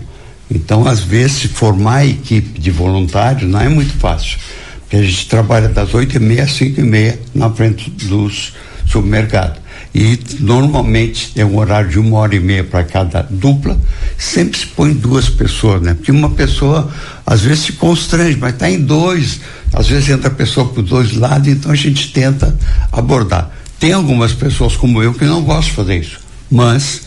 Então, 0.49 0.87
às 0.87 0.99
vezes, 0.99 1.43
formar 1.43 1.97
a 1.97 2.05
equipe 2.05 2.59
de 2.59 2.71
voluntários 2.71 3.49
não 3.49 3.59
é 3.59 3.69
muito 3.69 3.93
fácil. 3.93 4.37
Porque 4.81 4.97
a 4.97 5.03
gente 5.03 5.27
trabalha 5.27 5.67
das 5.67 5.93
oito 5.93 6.15
e 6.15 6.19
meia 6.19 6.43
às 6.43 6.51
cinco 6.51 6.79
e 6.79 6.83
meia 6.83 7.19
na 7.33 7.49
frente 7.49 7.89
dos 7.89 8.53
supermercados. 8.85 9.65
E 9.93 10.19
normalmente 10.41 11.31
é 11.35 11.45
um 11.45 11.57
horário 11.57 11.89
de 11.89 11.97
uma 11.97 12.17
hora 12.17 12.35
e 12.35 12.39
meia 12.39 12.63
para 12.63 12.83
cada 12.83 13.21
dupla. 13.23 13.79
Sempre 14.17 14.59
se 14.59 14.67
põe 14.67 14.93
duas 14.93 15.29
pessoas, 15.29 15.81
né? 15.81 15.93
Porque 15.93 16.11
uma 16.11 16.29
pessoa 16.31 16.91
às 17.25 17.41
vezes 17.41 17.63
se 17.63 17.73
constrange, 17.73 18.37
mas 18.37 18.53
está 18.53 18.69
em 18.69 18.81
dois. 18.81 19.39
Às 19.73 19.87
vezes 19.87 20.09
entra 20.09 20.27
a 20.27 20.33
pessoa 20.33 20.67
por 20.67 20.81
dois 20.83 21.13
lados, 21.13 21.47
então 21.47 21.71
a 21.71 21.75
gente 21.75 22.11
tenta 22.11 22.55
abordar. 22.91 23.51
Tem 23.79 23.93
algumas 23.93 24.33
pessoas 24.33 24.75
como 24.75 25.01
eu 25.01 25.13
que 25.13 25.25
não 25.25 25.43
gostam 25.43 25.69
de 25.69 25.71
fazer 25.71 25.99
isso, 25.99 26.19
mas 26.51 27.03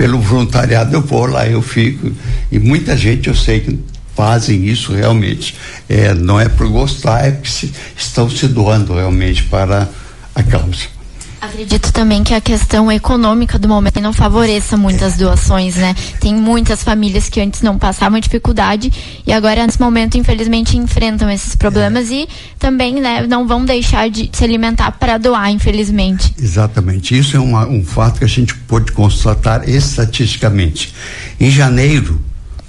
pelo 0.00 0.18
voluntariado 0.18 0.96
eu 0.96 1.02
vou 1.02 1.26
lá, 1.26 1.46
eu 1.46 1.60
fico. 1.60 2.10
E 2.50 2.58
muita 2.58 2.96
gente 2.96 3.28
eu 3.28 3.34
sei 3.34 3.60
que 3.60 3.78
fazem 4.16 4.64
isso 4.64 4.94
realmente. 4.94 5.54
É, 5.86 6.14
não 6.14 6.40
é 6.40 6.48
por 6.48 6.66
gostar, 6.70 7.26
é 7.26 7.32
porque 7.32 7.50
se, 7.50 7.70
estão 7.94 8.30
se 8.30 8.48
doando 8.48 8.94
realmente 8.94 9.42
para 9.42 9.86
a 10.34 10.42
causa. 10.42 10.99
Acredito 11.40 11.90
também 11.90 12.22
que 12.22 12.34
a 12.34 12.40
questão 12.40 12.92
econômica 12.92 13.58
do 13.58 13.66
momento 13.66 13.98
não 13.98 14.12
favoreça 14.12 14.76
muitas 14.76 15.16
doações, 15.16 15.74
né? 15.74 15.94
Tem 16.20 16.34
muitas 16.34 16.82
famílias 16.82 17.30
que 17.30 17.40
antes 17.40 17.62
não 17.62 17.78
passavam 17.78 18.20
dificuldade 18.20 18.92
e 19.26 19.32
agora 19.32 19.64
nesse 19.64 19.80
momento 19.80 20.18
infelizmente 20.18 20.76
enfrentam 20.76 21.30
esses 21.30 21.54
problemas 21.56 22.10
é. 22.10 22.14
e 22.14 22.28
também 22.58 23.00
né, 23.00 23.26
não 23.26 23.46
vão 23.46 23.64
deixar 23.64 24.10
de 24.10 24.28
se 24.32 24.44
alimentar 24.44 24.92
para 24.92 25.16
doar, 25.16 25.50
infelizmente. 25.50 26.34
Exatamente. 26.38 27.18
Isso 27.18 27.38
é 27.38 27.40
uma, 27.40 27.66
um 27.66 27.82
fato 27.82 28.18
que 28.18 28.24
a 28.24 28.28
gente 28.28 28.54
pode 28.54 28.92
constatar 28.92 29.66
estatisticamente. 29.66 30.94
Em 31.40 31.50
janeiro 31.50 32.20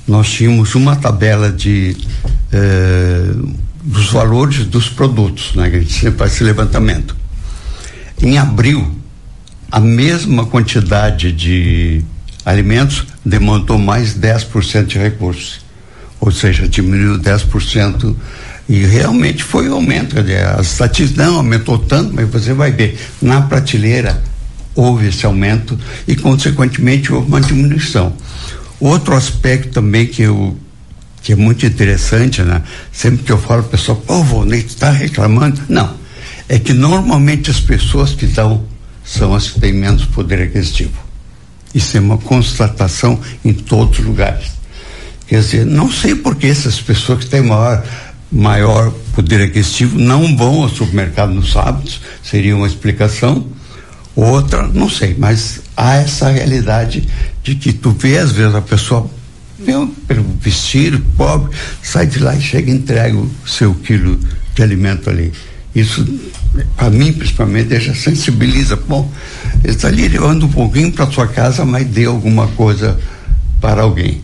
nós 0.08 0.30
tínhamos 0.30 0.76
uma 0.76 0.96
tabela 0.96 1.52
de 1.52 1.98
eh, 2.52 3.34
dos 3.84 4.12
valores 4.12 4.66
dos 4.66 4.88
produtos, 4.88 5.56
né? 5.56 5.66
A 5.66 5.80
gente 5.80 5.94
sempre 5.94 6.20
faz 6.20 6.34
esse 6.34 6.44
levantamento. 6.44 7.21
Em 8.22 8.38
abril, 8.38 8.88
a 9.72 9.80
mesma 9.80 10.46
quantidade 10.46 11.32
de 11.32 12.04
alimentos 12.46 13.08
demandou 13.26 13.80
mais 13.80 14.14
10% 14.14 14.86
de 14.86 15.00
recursos. 15.00 15.62
Ou 16.20 16.32
seja, 16.32 16.68
diminuiu 16.68 17.18
10% 17.18 18.16
e 18.70 18.86
realmente 18.86 19.44
foi 19.44 19.68
um 19.68 19.74
aumento. 19.74 20.18
A 20.20 20.62
estatística 20.62 21.26
não 21.26 21.38
aumentou 21.38 21.80
tanto, 21.80 22.14
mas 22.14 22.30
você 22.30 22.54
vai 22.54 22.72
ver, 22.72 23.00
na 23.20 23.42
prateleira 23.42 24.22
houve 24.76 25.08
esse 25.08 25.26
aumento 25.26 25.78
e, 26.08 26.16
consequentemente, 26.16 27.12
houve 27.12 27.28
uma 27.28 27.42
diminuição. 27.42 28.14
Outro 28.80 29.16
aspecto 29.16 29.70
também 29.70 30.06
que 30.06 30.22
eu 30.22 30.56
que 31.24 31.34
é 31.34 31.36
muito 31.36 31.66
interessante, 31.68 32.42
né? 32.42 32.64
Sempre 32.92 33.24
que 33.24 33.32
eu 33.32 33.38
falo, 33.38 33.62
o 33.62 33.66
pessoal, 33.66 33.96
pô, 33.98 34.24
Volney, 34.24 34.60
está 34.60 34.90
reclamando? 34.90 35.62
Não 35.70 36.01
é 36.52 36.60
que 36.60 36.74
normalmente 36.74 37.50
as 37.50 37.62
pessoas 37.62 38.14
que 38.14 38.28
dão 38.28 38.66
são 39.06 39.34
as 39.34 39.50
que 39.50 39.62
têm 39.62 39.72
menos 39.72 40.04
poder 40.04 40.42
aquisitivo. 40.42 40.92
Isso 41.74 41.96
é 41.96 42.02
uma 42.02 42.18
constatação 42.18 43.18
em 43.46 43.54
todos 43.54 44.00
os 44.00 44.06
lugares. 44.06 44.48
Quer 45.28 45.40
dizer, 45.40 45.66
não 45.66 45.90
sei 45.90 46.14
por 46.14 46.36
que 46.36 46.48
essas 46.48 46.82
pessoas 46.82 47.24
que 47.24 47.30
têm 47.30 47.42
maior, 47.42 47.86
maior 48.30 48.92
poder 49.16 49.44
aquisitivo 49.44 49.98
não 49.98 50.36
vão 50.36 50.64
ao 50.64 50.68
supermercado 50.68 51.34
nos 51.34 51.54
sábados, 51.54 52.02
seria 52.22 52.54
uma 52.54 52.68
explicação. 52.68 53.48
Outra, 54.14 54.68
não 54.68 54.90
sei, 54.90 55.16
mas 55.18 55.62
há 55.78 55.96
essa 55.96 56.30
realidade 56.30 57.08
de 57.42 57.56
que 57.56 57.72
tu 57.72 57.92
vê 57.92 58.18
às 58.18 58.34
vezes 58.34 58.54
a 58.54 58.62
pessoa 58.62 59.10
pelo 60.06 60.26
vestido, 60.42 61.00
pobre, 61.16 61.56
sai 61.82 62.08
de 62.08 62.20
lá 62.20 62.36
e 62.36 62.42
chega 62.42 62.70
e 62.70 62.74
entrega 62.74 63.16
o 63.16 63.32
seu 63.48 63.74
quilo 63.74 64.20
de 64.54 64.62
alimento 64.62 65.10
ali. 65.10 65.32
Isso, 65.74 66.06
a 66.78 66.90
mim 66.90 67.14
principalmente, 67.14 67.68
deixa, 67.68 67.94
sensibiliza. 67.94 68.76
Bom, 68.76 69.10
ele 69.64 69.74
está 69.74 69.88
ali 69.88 70.08
levando 70.08 70.46
um 70.46 70.52
pouquinho 70.52 70.92
para 70.92 71.10
sua 71.12 71.28
casa, 71.28 71.64
mas 71.66 71.86
dê 71.88 72.06
alguma 72.06 72.48
coisa 72.48 73.00
para 73.60 73.82
alguém. 73.84 74.22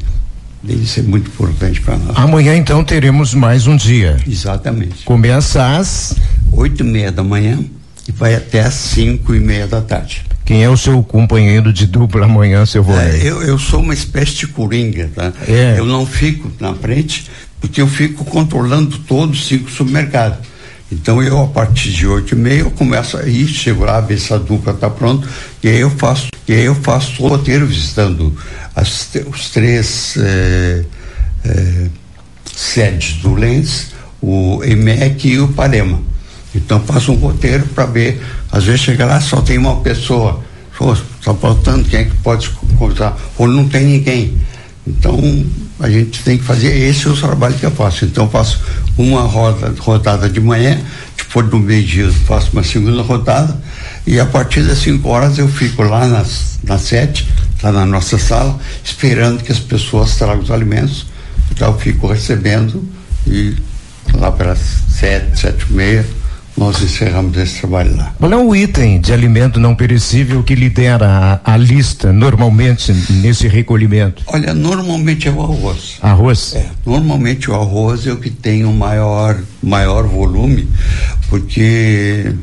Isso 0.67 1.00
é 1.00 1.03
muito 1.03 1.29
importante 1.29 1.79
para 1.81 1.98
nós. 1.98 2.17
Amanhã, 2.17 2.55
então, 2.55 2.84
teremos 2.84 3.34
mais 3.34 3.67
um 3.67 3.77
dia. 3.77 4.17
Exatamente. 4.27 5.05
Começa 5.05 5.77
às 5.77 6.15
oito 6.51 6.84
e 6.84 6.86
meia 6.86 7.12
da 7.12 7.24
manhã 7.24 7.60
e 8.07 8.12
vai 8.12 8.36
até 8.36 8.62
às 8.62 8.74
cinco 8.74 9.34
e 9.34 9.39
meia 9.39 9.67
da 9.67 9.81
tarde. 9.81 10.25
Quem 10.43 10.63
é 10.63 10.69
o 10.69 10.77
seu 10.77 11.03
companheiro 11.03 11.74
de 11.74 11.86
dupla 11.86 12.25
amanhã, 12.25 12.65
seu 12.65 12.81
vou 12.81 12.98
é, 12.98 13.17
eu, 13.17 13.41
eu 13.41 13.60
sou 13.60 13.81
uma 13.81 13.93
espécie 13.93 14.34
de 14.34 14.48
coringa, 14.48 15.10
tá? 15.13 15.34
É. 15.48 15.75
Eu 15.77 15.86
não 15.86 16.05
fico 16.05 16.50
na 16.60 16.74
frente, 16.74 17.29
porque 17.60 17.81
eu 17.81 17.88
fico 17.88 18.24
controlando 18.24 18.98
todos 19.00 19.39
os 19.39 19.48
cinco 19.48 19.69
supermercados. 19.69 20.39
Então 20.91 21.22
eu, 21.22 21.41
a 21.41 21.48
partir 21.48 21.91
de 21.91 22.08
oito 22.08 22.34
e 22.34 22.38
meia, 22.38 22.60
eu 22.62 22.72
começo 22.72 23.17
a 23.17 23.24
ir, 23.24 23.48
chego 23.48 23.84
lá, 23.84 24.00
ver 24.00 24.17
se 24.17 24.34
a 24.34 24.38
dupla 24.38 24.72
está 24.72 24.89
pronta, 24.89 25.27
e 25.62 25.67
aí 25.67 25.79
eu 25.79 25.89
faço, 25.89 26.29
e 26.48 26.53
aí 26.53 26.63
eu 26.63 26.75
faço 26.75 27.24
o 27.24 27.27
roteiro 27.27 27.65
visitando 27.65 28.34
as, 28.74 29.10
os 29.29 29.50
três 29.50 30.15
eh, 30.17 30.86
eh, 31.44 31.88
sedes 32.56 33.13
do 33.15 33.36
Lens, 33.36 33.88
o 34.22 34.63
EMEC 34.63 35.27
e 35.27 35.39
o 35.39 35.50
Parema. 35.50 36.00
Então 36.56 36.79
faço 36.79 37.12
um 37.12 37.15
roteiro 37.15 37.67
para 37.67 37.86
ver, 37.86 38.22
às 38.50 38.63
vezes 38.63 38.82
chega 38.82 39.06
lá, 39.06 39.20
só 39.20 39.41
tem 39.41 39.58
uma 39.58 39.82
pessoa, 39.82 40.41
está 41.20 41.34
faltando, 41.34 41.84
quem 41.89 42.00
é 42.00 42.06
que 42.06 42.15
pode 42.17 42.50
conversar? 42.50 43.17
Ou 43.38 43.48
não 43.48 43.67
tem 43.67 43.84
ninguém. 43.84 44.38
Então 44.88 45.20
a 45.79 45.89
gente 45.89 46.24
tem 46.24 46.38
que 46.38 46.46
fazer, 46.46 46.75
esse 46.75 47.08
é 47.08 47.10
o 47.10 47.17
trabalho 47.17 47.56
que 47.56 47.65
eu 47.65 47.72
faço. 47.72 48.06
Então 48.06 48.24
eu 48.24 48.29
faço 48.29 48.60
uma 48.98 49.22
roda, 49.22 49.74
rodada 49.80 50.30
de 50.30 50.39
manhã, 50.39 50.82
depois 51.16 51.48
do 51.50 51.60
meio-dia 51.60 52.12
faço 52.25 52.51
uma 52.54 52.63
segunda 52.63 53.01
rodada 53.01 53.56
e 54.06 54.20
a 54.20 54.25
partir 54.25 54.63
das 54.63 54.80
5 54.80 55.08
horas 55.08 55.38
eu 55.38 55.48
fico 55.48 55.84
lá 55.84 56.08
nas, 56.08 56.60
nas 56.63 56.82
sete, 56.82 57.27
lá 57.62 57.72
na 57.72 57.86
nossa 57.86 58.18
sala, 58.18 58.58
esperando 58.84 59.44
que 59.44 59.51
as 59.51 59.60
pessoas 59.60 60.16
tragam 60.16 60.42
os 60.42 60.51
alimentos. 60.51 61.06
Então 61.51 61.72
eu 61.72 61.80
fico 61.80 62.08
recebendo 62.08 62.84
e 63.25 63.56
lá 64.13 64.32
pelas 64.32 64.60
sete, 64.89 65.39
sete 65.39 65.66
e 65.70 65.74
meia 65.74 66.16
nós 66.57 66.81
encerramos 66.81 67.37
esse 67.37 67.59
trabalho 67.59 67.95
lá. 67.95 68.13
Qual 68.17 68.31
é 68.31 68.35
o 68.35 68.55
item 68.55 68.99
de 68.99 69.13
alimento 69.13 69.59
não 69.59 69.75
perecível 69.75 70.41
que 70.41 70.55
lidera 70.55 71.39
a, 71.45 71.53
a, 71.53 71.57
lista 71.57 72.11
normalmente 72.11 72.91
nesse 73.11 73.47
recolhimento? 73.47 74.23
Olha, 74.27 74.53
normalmente 74.53 75.27
é 75.27 75.31
o 75.31 75.41
arroz. 75.41 75.97
Arroz? 76.01 76.55
É, 76.55 76.65
normalmente 76.85 77.49
o 77.51 77.53
arroz 77.53 78.07
é 78.07 78.11
o 78.11 78.17
que 78.17 78.31
tem 78.31 78.65
o 78.65 78.73
maior, 78.73 79.39
maior 79.61 80.07
volume, 80.07 80.67
porque, 81.29 82.33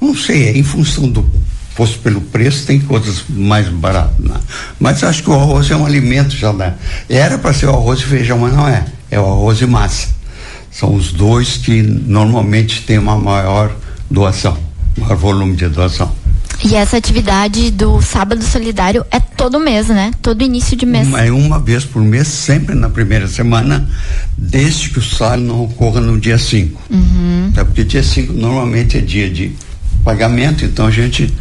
não 0.00 0.14
sei, 0.14 0.48
é 0.48 0.56
em 0.56 0.62
função 0.62 1.08
do 1.08 1.28
fosse 1.74 1.98
pelo 1.98 2.22
preço, 2.22 2.66
tem 2.66 2.80
coisas 2.80 3.24
mais 3.28 3.68
baratas. 3.68 4.18
Né? 4.18 4.36
Mas 4.80 5.04
acho 5.04 5.22
que 5.22 5.28
o 5.28 5.34
arroz 5.34 5.70
é 5.70 5.76
um 5.76 5.84
alimento 5.84 6.34
já, 6.34 6.50
né? 6.50 6.74
Era 7.06 7.36
para 7.36 7.52
ser 7.52 7.66
o 7.66 7.70
arroz 7.70 8.00
e 8.00 8.04
feijão, 8.04 8.38
mas 8.38 8.54
não 8.54 8.66
é. 8.66 8.82
É 9.10 9.20
o 9.20 9.26
arroz 9.26 9.60
e 9.60 9.66
massa. 9.66 10.15
São 10.78 10.94
os 10.94 11.10
dois 11.10 11.56
que 11.56 11.80
normalmente 11.80 12.82
têm 12.82 12.98
uma 12.98 13.16
maior 13.16 13.74
doação, 14.10 14.58
maior 14.98 15.16
volume 15.16 15.56
de 15.56 15.68
doação. 15.70 16.12
E 16.62 16.74
essa 16.74 16.98
atividade 16.98 17.70
do 17.70 18.02
Sábado 18.02 18.44
Solidário 18.44 19.02
é 19.10 19.18
todo 19.18 19.58
mês, 19.58 19.88
né? 19.88 20.10
Todo 20.20 20.42
início 20.42 20.76
de 20.76 20.84
mês. 20.84 21.10
É 21.14 21.32
uma 21.32 21.58
vez 21.58 21.86
por 21.86 22.02
mês, 22.02 22.28
sempre 22.28 22.74
na 22.74 22.90
primeira 22.90 23.26
semana, 23.26 23.88
desde 24.36 24.90
que 24.90 24.98
o 24.98 25.02
sábado 25.02 25.42
não 25.42 25.64
ocorra 25.64 25.98
no 25.98 26.20
dia 26.20 26.36
5. 26.36 26.82
Uhum. 26.90 27.52
Porque 27.54 27.82
dia 27.82 28.02
5 28.02 28.34
normalmente 28.34 28.98
é 28.98 29.00
dia 29.00 29.30
de 29.30 29.52
pagamento, 30.04 30.62
então 30.62 30.86
a 30.86 30.90
gente 30.90 31.32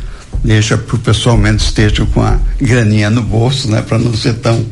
deixa 0.45 0.77
para 0.77 0.95
o 0.95 0.99
pessoal 0.99 1.35
menos 1.35 1.63
esteja 1.63 2.05
com 2.05 2.21
a 2.21 2.39
graninha 2.61 3.09
no 3.09 3.21
bolso, 3.21 3.69
né? 3.69 3.81
Para 3.81 3.99
não 3.99 4.13
ser 4.13 4.35
tão 4.35 4.65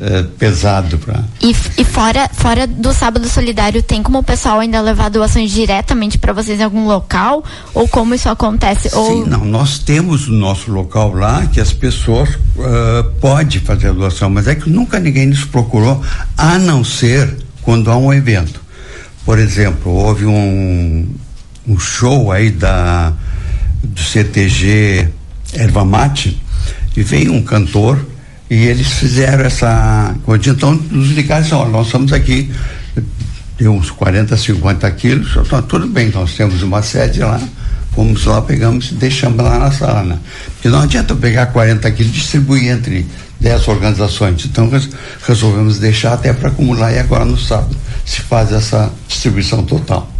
é, 0.00 0.22
pesado 0.38 0.98
para. 0.98 1.22
E, 1.42 1.54
e 1.76 1.84
fora, 1.84 2.28
fora 2.32 2.66
do 2.66 2.92
sábado 2.94 3.28
solidário, 3.28 3.82
tem 3.82 4.02
como 4.02 4.18
o 4.18 4.22
pessoal 4.22 4.60
ainda 4.60 4.80
levar 4.80 5.10
doações 5.10 5.50
diretamente 5.50 6.16
para 6.16 6.32
vocês 6.32 6.58
em 6.58 6.62
algum 6.62 6.86
local? 6.86 7.44
Ou 7.74 7.86
como 7.86 8.14
isso 8.14 8.28
acontece? 8.30 8.88
Sim, 8.88 8.96
ou... 8.96 9.26
não. 9.26 9.44
Nós 9.44 9.78
temos 9.78 10.26
o 10.26 10.32
nosso 10.32 10.72
local 10.72 11.12
lá 11.12 11.46
que 11.46 11.60
as 11.60 11.72
pessoas 11.72 12.30
uh, 12.30 13.04
podem 13.20 13.60
fazer 13.60 13.88
a 13.88 13.92
doação, 13.92 14.30
mas 14.30 14.48
é 14.48 14.54
que 14.54 14.70
nunca 14.70 14.98
ninguém 14.98 15.26
nos 15.26 15.44
procurou, 15.44 16.02
a 16.36 16.58
não 16.58 16.82
ser 16.82 17.36
quando 17.60 17.90
há 17.90 17.96
um 17.96 18.12
evento. 18.12 18.58
Por 19.24 19.38
exemplo, 19.38 19.92
houve 19.92 20.24
um, 20.24 21.06
um 21.68 21.78
show 21.78 22.32
aí 22.32 22.50
da 22.50 23.12
do 23.82 24.00
CTG 24.00 25.08
Erva 25.52 25.84
Mate 25.84 26.40
e 26.96 27.02
veio 27.02 27.32
um 27.32 27.42
cantor 27.42 27.98
e 28.50 28.66
eles 28.66 28.88
fizeram 28.88 29.44
essa 29.44 30.14
coisa. 30.24 30.50
Então, 30.50 30.74
nos 30.74 31.10
ligaram 31.10 31.46
olha, 31.52 31.70
nós 31.70 31.86
estamos 31.86 32.12
aqui, 32.12 32.50
tem 33.56 33.68
uns 33.68 33.90
40, 33.90 34.36
50 34.36 34.90
quilos, 34.90 35.36
então, 35.36 35.62
tudo 35.62 35.86
bem, 35.86 36.10
nós 36.10 36.34
temos 36.34 36.62
uma 36.62 36.82
sede 36.82 37.20
lá, 37.20 37.40
fomos 37.94 38.24
lá, 38.24 38.42
pegamos 38.42 38.90
e 38.90 38.94
deixamos 38.94 39.42
lá 39.42 39.58
na 39.58 39.70
sala, 39.70 40.02
né? 40.02 40.18
Porque 40.54 40.68
não 40.68 40.80
adianta 40.80 41.14
pegar 41.14 41.46
40 41.46 41.90
quilos 41.92 42.12
e 42.12 42.14
distribuir 42.14 42.70
entre 42.70 43.06
10 43.40 43.68
organizações. 43.68 44.44
Então 44.44 44.70
resolvemos 45.26 45.78
deixar 45.78 46.12
até 46.12 46.32
para 46.32 46.50
acumular 46.50 46.92
e 46.92 46.98
agora 46.98 47.24
no 47.24 47.38
sábado 47.38 47.76
se 48.04 48.20
faz 48.20 48.52
essa 48.52 48.90
distribuição 49.08 49.64
total. 49.64 50.10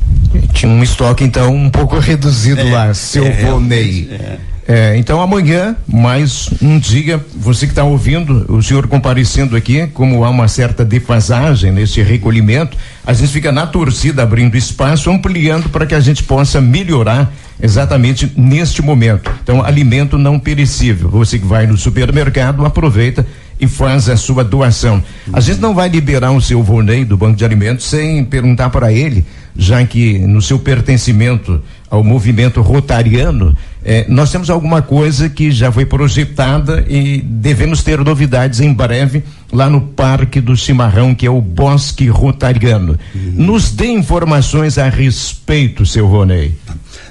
Tinha 0.52 0.70
um 0.70 0.82
estoque 0.82 1.24
então 1.24 1.54
um 1.54 1.70
pouco 1.70 1.98
reduzido 2.00 2.60
é, 2.60 2.70
lá, 2.70 2.94
seu 2.94 3.26
é, 3.26 3.44
Volney. 3.44 4.08
É. 4.10 4.50
É, 4.72 4.96
então 4.96 5.20
amanhã, 5.20 5.74
mais 5.88 6.48
um 6.62 6.78
dia, 6.78 7.20
você 7.34 7.66
que 7.66 7.72
está 7.72 7.82
ouvindo, 7.82 8.46
o 8.48 8.62
senhor 8.62 8.86
comparecendo 8.86 9.56
aqui, 9.56 9.88
como 9.88 10.22
há 10.22 10.30
uma 10.30 10.46
certa 10.46 10.84
defasagem 10.84 11.72
nesse 11.72 12.00
recolhimento, 12.02 12.76
a 13.04 13.12
gente 13.12 13.32
fica 13.32 13.50
na 13.50 13.66
torcida 13.66 14.22
abrindo 14.22 14.56
espaço, 14.56 15.10
ampliando 15.10 15.68
para 15.70 15.86
que 15.86 15.94
a 15.94 15.98
gente 15.98 16.22
possa 16.22 16.60
melhorar 16.60 17.32
exatamente 17.60 18.32
neste 18.36 18.80
momento. 18.80 19.28
Então, 19.42 19.60
alimento 19.64 20.16
não 20.16 20.38
perecível. 20.38 21.08
Você 21.10 21.36
que 21.36 21.46
vai 21.46 21.66
no 21.66 21.76
supermercado, 21.76 22.64
aproveita 22.64 23.26
e 23.60 23.66
faz 23.66 24.08
a 24.08 24.16
sua 24.16 24.42
doação. 24.42 25.02
A 25.32 25.40
gente 25.40 25.60
não 25.60 25.74
vai 25.74 25.88
liberar 25.88 26.30
o 26.30 26.40
seu 26.40 26.62
Vorney 26.62 27.04
do 27.04 27.16
Banco 27.16 27.36
de 27.36 27.44
Alimentos 27.44 27.86
sem 27.86 28.24
perguntar 28.24 28.70
para 28.70 28.92
ele, 28.92 29.24
já 29.56 29.84
que 29.84 30.18
no 30.18 30.40
seu 30.40 30.58
pertencimento 30.58 31.60
ao 31.90 32.04
movimento 32.04 32.60
rotariano, 32.60 33.56
eh, 33.84 34.06
nós 34.08 34.30
temos 34.30 34.48
alguma 34.48 34.80
coisa 34.80 35.28
que 35.28 35.50
já 35.50 35.72
foi 35.72 35.84
projetada 35.84 36.84
e 36.88 37.20
devemos 37.20 37.82
ter 37.82 37.98
novidades 37.98 38.60
em 38.60 38.72
breve 38.72 39.24
lá 39.52 39.68
no 39.68 39.80
Parque 39.80 40.40
do 40.40 40.56
Cimarrão, 40.56 41.14
que 41.14 41.26
é 41.26 41.30
o 41.30 41.40
Bosque 41.40 42.06
Rotariano. 42.08 42.96
Uhum. 43.12 43.32
Nos 43.34 43.72
dê 43.72 43.88
informações 43.88 44.78
a 44.78 44.88
respeito, 44.88 45.84
seu 45.84 46.06
Ronei. 46.06 46.54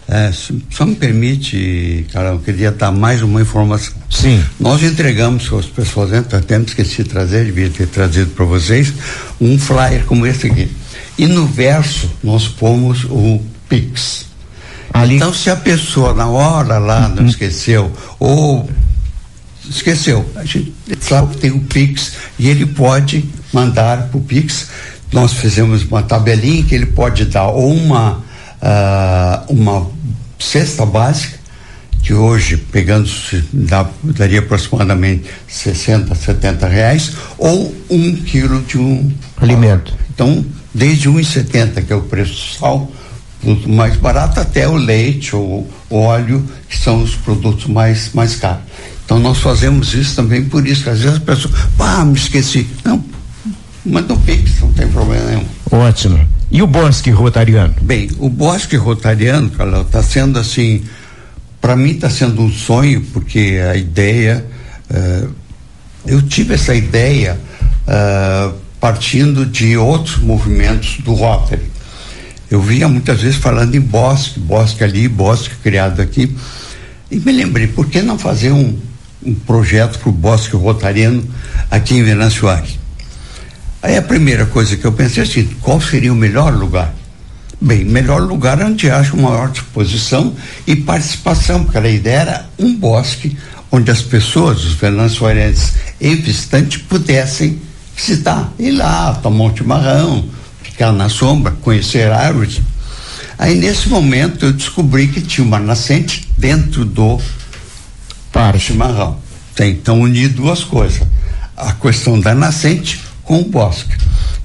É, 0.07 0.31
só 0.71 0.85
me 0.85 0.95
permite, 0.95 2.05
cara, 2.11 2.29
eu 2.29 2.39
queria 2.39 2.71
dar 2.71 2.91
mais 2.91 3.21
uma 3.21 3.41
informação. 3.41 3.93
Sim. 4.09 4.43
Nós 4.59 4.81
entregamos 4.81 5.51
as 5.53 5.65
pessoas, 5.65 6.09
né, 6.09 6.25
até 6.31 6.57
me 6.57 6.65
esqueci 6.65 7.03
de 7.03 7.09
trazer, 7.09 7.45
devia 7.45 7.69
ter 7.69 7.85
trazido 7.87 8.31
para 8.31 8.45
vocês, 8.45 8.91
um 9.39 9.59
flyer 9.59 10.05
como 10.05 10.25
esse 10.25 10.47
aqui. 10.47 10.67
E 11.19 11.27
no 11.27 11.45
verso 11.45 12.09
nós 12.23 12.47
pomos 12.47 13.03
o 13.03 13.41
Pix. 13.67 14.27
Ali. 14.93 15.17
Então, 15.17 15.33
se 15.33 15.49
a 15.49 15.55
pessoa 15.57 16.13
na 16.13 16.29
hora 16.29 16.77
lá 16.77 17.09
não 17.09 17.23
uhum. 17.23 17.29
esqueceu, 17.29 17.91
ou 18.17 18.69
esqueceu, 19.69 20.25
a 20.37 20.45
gente 20.45 20.73
sabe 21.01 21.35
que 21.35 21.41
tem 21.41 21.51
o 21.51 21.59
Pix 21.59 22.13
e 22.39 22.47
ele 22.47 22.65
pode 22.65 23.29
mandar 23.51 24.03
para 24.03 24.17
o 24.17 24.21
Pix. 24.21 24.69
Nós 25.11 25.33
fizemos 25.33 25.83
uma 25.83 26.01
tabelinha 26.01 26.63
que 26.63 26.73
ele 26.73 26.85
pode 26.85 27.25
dar 27.25 27.49
ou 27.49 27.69
uma, 27.73 28.23
uh, 28.61 29.53
uma 29.53 29.87
cesta 30.39 30.85
básica, 30.85 31.37
que 32.01 32.13
hoje, 32.13 32.55
pegando, 32.55 33.09
dá, 33.51 33.89
daria 34.01 34.39
aproximadamente 34.39 35.25
60, 35.49 36.15
70 36.15 36.65
reais, 36.65 37.11
ou 37.37 37.75
um 37.89 38.15
quilo 38.15 38.61
de 38.61 38.77
um 38.77 39.11
alimento. 39.41 39.93
Então, 40.09 40.45
desde 40.73 41.09
1,70, 41.09 41.85
que 41.85 41.93
é 41.93 41.95
o 41.95 42.01
preço 42.01 42.33
do 42.33 42.59
sal, 42.59 42.91
produto 43.41 43.69
mais 43.69 43.95
barato, 43.95 44.39
até 44.39 44.67
o 44.67 44.75
leite 44.75 45.35
ou 45.35 45.69
óleo, 45.89 46.45
que 46.67 46.77
são 46.77 47.01
os 47.01 47.15
produtos 47.15 47.65
mais, 47.65 48.11
mais 48.13 48.35
caros. 48.35 48.63
Então 49.05 49.19
nós 49.19 49.39
fazemos 49.39 49.93
isso 49.93 50.15
também 50.15 50.45
por 50.45 50.67
isso, 50.67 50.83
que 50.83 50.89
às 50.89 50.99
vezes 50.99 51.17
a 51.17 51.21
pessoa, 51.21 51.53
ah, 51.79 52.05
me 52.05 52.13
esqueci. 52.13 52.67
Não, 52.83 53.03
manda 53.85 54.13
um 54.13 54.19
pix, 54.19 54.59
não 54.61 54.71
tem 54.73 54.87
problema 54.87 55.25
nenhum. 55.25 55.45
Ótimo. 55.71 56.19
E 56.51 56.61
o 56.61 56.67
Bosque 56.67 57.09
Rotariano? 57.11 57.75
Bem, 57.81 58.09
o 58.19 58.29
Bosque 58.29 58.75
Rotariano, 58.75 59.49
Carlão, 59.51 59.81
está 59.81 60.03
sendo 60.03 60.37
assim, 60.37 60.83
para 61.61 61.75
mim 61.75 61.91
está 61.91 62.09
sendo 62.09 62.41
um 62.41 62.51
sonho, 62.51 63.01
porque 63.13 63.59
a 63.69 63.75
ideia, 63.75 64.45
uh, 64.91 65.29
eu 66.05 66.21
tive 66.23 66.55
essa 66.55 66.73
ideia 66.73 67.39
uh, 67.87 68.53
partindo 68.79 69.45
de 69.45 69.75
outros 69.77 70.17
movimentos 70.17 70.97
do 70.99 71.13
Rotary. 71.13 71.69
Eu 72.49 72.61
via 72.61 72.87
muitas 72.87 73.21
vezes 73.21 73.37
falando 73.37 73.75
em 73.75 73.81
bosque, 73.81 74.39
bosque 74.39 74.83
ali, 74.83 75.07
bosque 75.07 75.55
criado 75.61 76.01
aqui, 76.01 76.35
e 77.11 77.19
me 77.19 77.31
lembrei, 77.31 77.67
por 77.67 77.87
que 77.87 78.01
não 78.01 78.17
fazer 78.17 78.51
um, 78.51 78.77
um 79.23 79.33
projeto 79.33 79.99
para 79.99 80.09
o 80.09 80.11
bosque 80.11 80.55
rotariano 80.55 81.23
aqui 81.69 81.95
em 81.95 82.03
Venâncio 82.03 82.47
Aires? 82.47 82.79
Aí 83.81 83.97
a 83.97 84.01
primeira 84.01 84.45
coisa 84.45 84.75
que 84.75 84.85
eu 84.85 84.91
pensei 84.91 85.23
é 85.23 85.25
assim, 85.25 85.47
qual 85.61 85.79
seria 85.79 86.11
o 86.11 86.15
melhor 86.15 86.53
lugar? 86.53 86.93
Bem, 87.61 87.83
melhor 87.83 88.21
lugar 88.21 88.61
onde 88.61 88.87
uma 88.87 89.29
maior 89.29 89.49
disposição 89.49 90.33
e 90.65 90.75
participação, 90.75 91.63
porque 91.63 91.77
a 91.77 91.89
ideia 91.89 92.19
era 92.19 92.49
um 92.57 92.75
bosque 92.75 93.37
onde 93.71 93.91
as 93.91 94.01
pessoas, 94.01 94.63
os 94.63 94.73
venezuelenses 94.73 95.73
e 95.99 96.15
visitantes 96.15 96.81
pudessem 96.81 97.59
visitar, 97.99 98.51
ir 98.57 98.71
lá, 98.71 99.13
tomar 99.15 99.45
um 99.45 99.55
chimarrão, 99.55 100.25
ficar 100.63 100.91
na 100.93 101.09
sombra, 101.09 101.51
conhecer 101.61 102.09
árvores. 102.11 102.61
Aí 103.37 103.55
nesse 103.55 103.89
momento 103.89 104.45
eu 104.45 104.53
descobri 104.53 105.07
que 105.07 105.21
tinha 105.21 105.45
uma 105.45 105.59
nascente 105.59 106.27
dentro 106.37 106.85
do 106.85 107.19
parque 108.31 108.59
chimarrão. 108.59 109.17
Então 109.59 110.01
unir 110.01 110.29
duas 110.29 110.63
coisas, 110.63 111.01
a 111.55 111.73
questão 111.73 112.17
da 112.19 112.33
nascente 112.33 113.01
com 113.23 113.41
o 113.41 113.45
bosque. 113.45 113.95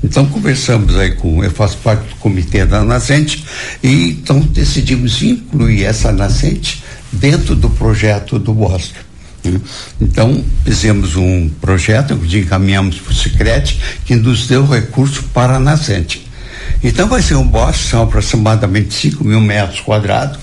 Então 0.03 0.27
conversamos 0.27 0.97
aí 0.97 1.12
com, 1.12 1.43
eu 1.43 1.51
faço 1.51 1.79
parte 1.79 2.09
do 2.09 2.17
comitê 2.17 2.67
da 2.67 2.83
nascente 2.83 3.45
e 3.83 4.11
então 4.11 4.40
decidimos 4.40 5.23
incluir 5.23 5.85
essa 5.85 6.12
nascente 6.12 6.83
dentro 7.12 7.55
do 7.55 7.71
projeto 7.71 8.38
do 8.38 8.53
bosque. 8.53 8.99
Né? 9.44 9.61
Então 10.00 10.44
fizemos 10.64 11.16
um 11.16 11.48
projeto 11.61 12.16
que 12.16 12.38
encaminhamos 12.38 12.98
para 12.98 13.12
o 13.12 13.14
Secret 13.14 13.78
que 14.04 14.14
nos 14.16 14.46
deu 14.46 14.66
recurso 14.66 15.22
para 15.35 15.57
a 15.57 15.61
nascente. 15.61 16.26
Então 16.83 17.09
vai 17.09 17.22
ser 17.22 17.37
um 17.37 17.46
bosque, 17.46 17.85
são 17.85 18.02
aproximadamente 18.02 18.94
5 18.94 19.24
mil 19.24 19.40
metros 19.40 19.80
quadrados, 19.80 20.38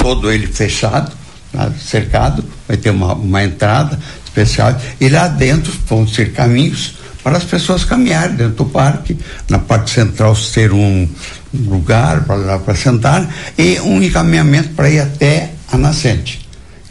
todo 0.00 0.30
ele 0.30 0.46
fechado, 0.46 1.12
tá? 1.52 1.70
cercado, 1.80 2.44
vai 2.66 2.76
ter 2.76 2.90
uma, 2.90 3.14
uma 3.14 3.44
entrada 3.44 3.98
especial, 4.24 4.76
e 5.00 5.08
lá 5.08 5.28
dentro 5.28 5.72
vão 5.86 6.06
ser 6.06 6.32
caminhos 6.32 6.96
para 7.22 7.38
as 7.38 7.44
pessoas 7.44 7.84
caminharem 7.84 8.36
dentro 8.36 8.54
do 8.54 8.64
parque, 8.66 9.16
na 9.48 9.58
parte 9.58 9.90
central 9.90 10.36
ter 10.52 10.72
um 10.72 11.08
lugar 11.54 12.24
para 12.24 12.74
sentar 12.74 13.32
e 13.56 13.80
um 13.80 14.02
encaminhamento 14.02 14.70
para 14.70 14.90
ir 14.90 15.00
até 15.00 15.52
a 15.72 15.78
nascente. 15.78 16.43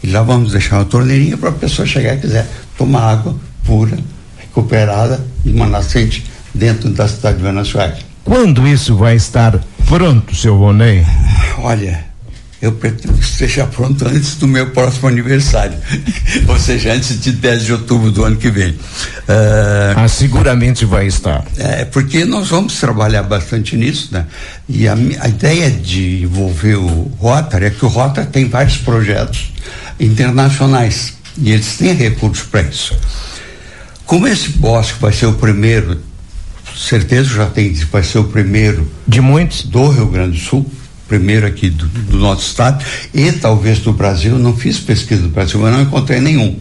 E 0.03 0.11
lá 0.11 0.21
vamos 0.21 0.51
deixar 0.51 0.77
uma 0.77 0.85
torneirinha 0.85 1.37
para 1.37 1.49
a 1.49 1.53
pessoa 1.53 1.87
chegar 1.87 2.15
e 2.15 2.19
quiser 2.19 2.45
tomar 2.77 3.03
água 3.03 3.35
pura, 3.63 3.97
recuperada 4.37 5.25
de 5.45 5.53
uma 5.53 5.65
nascente 5.65 6.25
dentro 6.53 6.89
da 6.89 7.07
cidade 7.07 7.37
de 7.37 7.43
Venezuela. 7.43 7.97
Quando 8.25 8.67
isso 8.67 8.97
vai 8.97 9.15
estar 9.15 9.57
pronto, 9.87 10.35
seu 10.35 10.57
Ronei? 10.57 11.05
Olha, 11.57 12.03
eu 12.61 12.71
pretendo 12.71 13.13
que 13.13 13.23
esteja 13.25 13.65
pronto 13.65 14.07
antes 14.07 14.35
do 14.35 14.47
meu 14.47 14.71
próximo 14.71 15.07
aniversário, 15.07 15.77
ou 16.47 16.57
seja, 16.59 16.93
antes 16.93 17.19
de 17.19 17.33
10 17.33 17.65
de 17.65 17.73
outubro 17.73 18.11
do 18.11 18.23
ano 18.23 18.37
que 18.37 18.49
vem. 18.49 18.71
Uh, 18.71 19.95
ah, 19.95 20.07
seguramente 20.07 20.85
vai 20.85 21.07
estar. 21.07 21.45
É, 21.57 21.83
porque 21.85 22.23
nós 22.23 22.49
vamos 22.49 22.79
trabalhar 22.79 23.23
bastante 23.23 23.75
nisso, 23.75 24.09
né? 24.11 24.25
E 24.67 24.87
a, 24.87 24.93
a 24.93 25.27
ideia 25.27 25.69
de 25.71 26.23
envolver 26.23 26.75
o 26.75 27.11
Rotary 27.19 27.65
é 27.65 27.69
que 27.69 27.83
o 27.83 27.89
Rotary 27.89 28.27
tem 28.27 28.47
vários 28.47 28.77
projetos 28.77 29.51
internacionais 29.99 31.13
e 31.37 31.51
eles 31.51 31.77
têm 31.77 31.93
recursos 31.93 32.45
para 32.45 32.61
isso. 32.61 32.95
Como 34.05 34.27
esse 34.27 34.49
bosque 34.49 34.99
vai 34.99 35.11
ser 35.11 35.25
o 35.25 35.33
primeiro, 35.33 35.99
certeza 36.75 37.29
já 37.29 37.45
tem, 37.45 37.73
vai 37.91 38.03
ser 38.03 38.19
o 38.19 38.25
primeiro 38.25 38.89
de 39.07 39.21
muitos 39.21 39.63
do 39.63 39.87
Rio 39.89 40.07
Grande 40.07 40.37
do 40.37 40.43
Sul 40.43 40.69
primeiro 41.07 41.45
aqui 41.45 41.69
do, 41.69 41.85
do, 41.85 42.17
nosso 42.17 42.47
estado 42.47 42.83
e 43.13 43.31
talvez 43.31 43.79
do 43.79 43.93
Brasil. 43.93 44.37
Não 44.39 44.55
fiz 44.55 44.79
pesquisa 44.79 45.21
do 45.21 45.29
Brasil, 45.29 45.59
mas 45.59 45.71
não 45.71 45.81
encontrei 45.81 46.19
nenhum. 46.19 46.57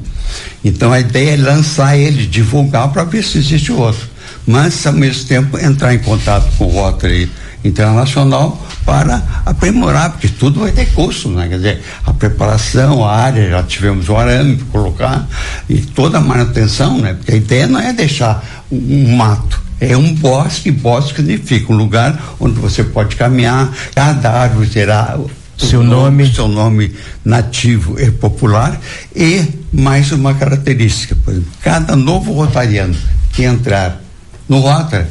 Então 0.65 0.93
a 0.93 1.01
ideia 1.01 1.35
é 1.35 1.37
lançar 1.37 1.97
ele, 1.97 2.27
divulgar 2.27 2.89
para 2.93 3.05
ver 3.05 3.25
se 3.25 3.39
existe 3.39 3.73
outro. 3.73 4.07
Mas 4.47 4.87
ao 4.87 4.93
mesmo 4.93 5.25
tempo 5.25 5.59
entrar 5.59 5.95
em 5.95 5.99
contato 6.01 6.51
com 6.57 6.67
o 6.67 6.69
Rotary 6.69 7.31
Internacional 7.65 8.61
para 8.85 9.23
aprimorar, 9.47 10.11
porque 10.13 10.29
tudo 10.29 10.61
vai 10.61 10.73
ter 10.73 10.87
custo, 10.93 11.29
né? 11.31 11.49
Quer 11.49 11.57
dizer, 11.57 11.83
a 12.05 12.13
preparação, 12.13 13.05
a 13.05 13.15
área, 13.15 13.51
já 13.51 13.63
tivemos 13.63 14.09
o 14.09 14.17
arame 14.17 14.57
para 14.57 14.67
colocar 14.67 15.29
e 15.69 15.81
toda 15.81 16.19
a 16.19 16.21
manutenção, 16.21 16.99
né? 16.99 17.15
Porque 17.15 17.33
a 17.33 17.37
ideia 17.37 17.67
não 17.67 17.81
é 17.81 17.93
deixar 17.93 18.45
um, 18.71 18.77
um 18.77 19.17
mato 19.17 19.63
é 19.81 19.97
um 19.97 20.15
bosque, 20.15 20.71
bosque 20.71 21.17
significa 21.17 21.73
um 21.73 21.77
lugar 21.77 22.37
onde 22.39 22.55
você 22.61 22.85
pode 22.85 23.17
caminhar, 23.17 23.69
cada 23.93 24.31
árvore 24.31 24.69
terá 24.69 25.19
seu 25.59 25.83
nome, 25.83 26.23
nome, 26.23 26.35
seu 26.35 26.47
nome 26.49 26.95
nativo 27.25 28.01
e 28.01 28.09
popular 28.11 28.81
e 29.15 29.45
mais 29.73 30.13
uma 30.13 30.35
característica, 30.35 31.17
por 31.17 31.33
exemplo, 31.33 31.51
cada 31.61 31.97
novo 31.97 32.33
rotariano 32.33 32.95
que 33.33 33.43
entrar 33.43 34.01
no 34.49 34.61
Rotary 34.61 35.07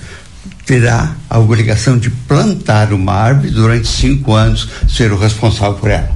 terá 0.71 1.17
a 1.29 1.38
obrigação 1.38 1.97
de 1.97 2.10
plantar 2.10 2.93
uma 2.93 3.12
árvore 3.12 3.49
durante 3.49 3.89
cinco 3.89 4.34
anos, 4.34 4.69
ser 4.88 5.12
o 5.12 5.17
responsável 5.17 5.73
por 5.73 5.91
ela. 5.91 6.10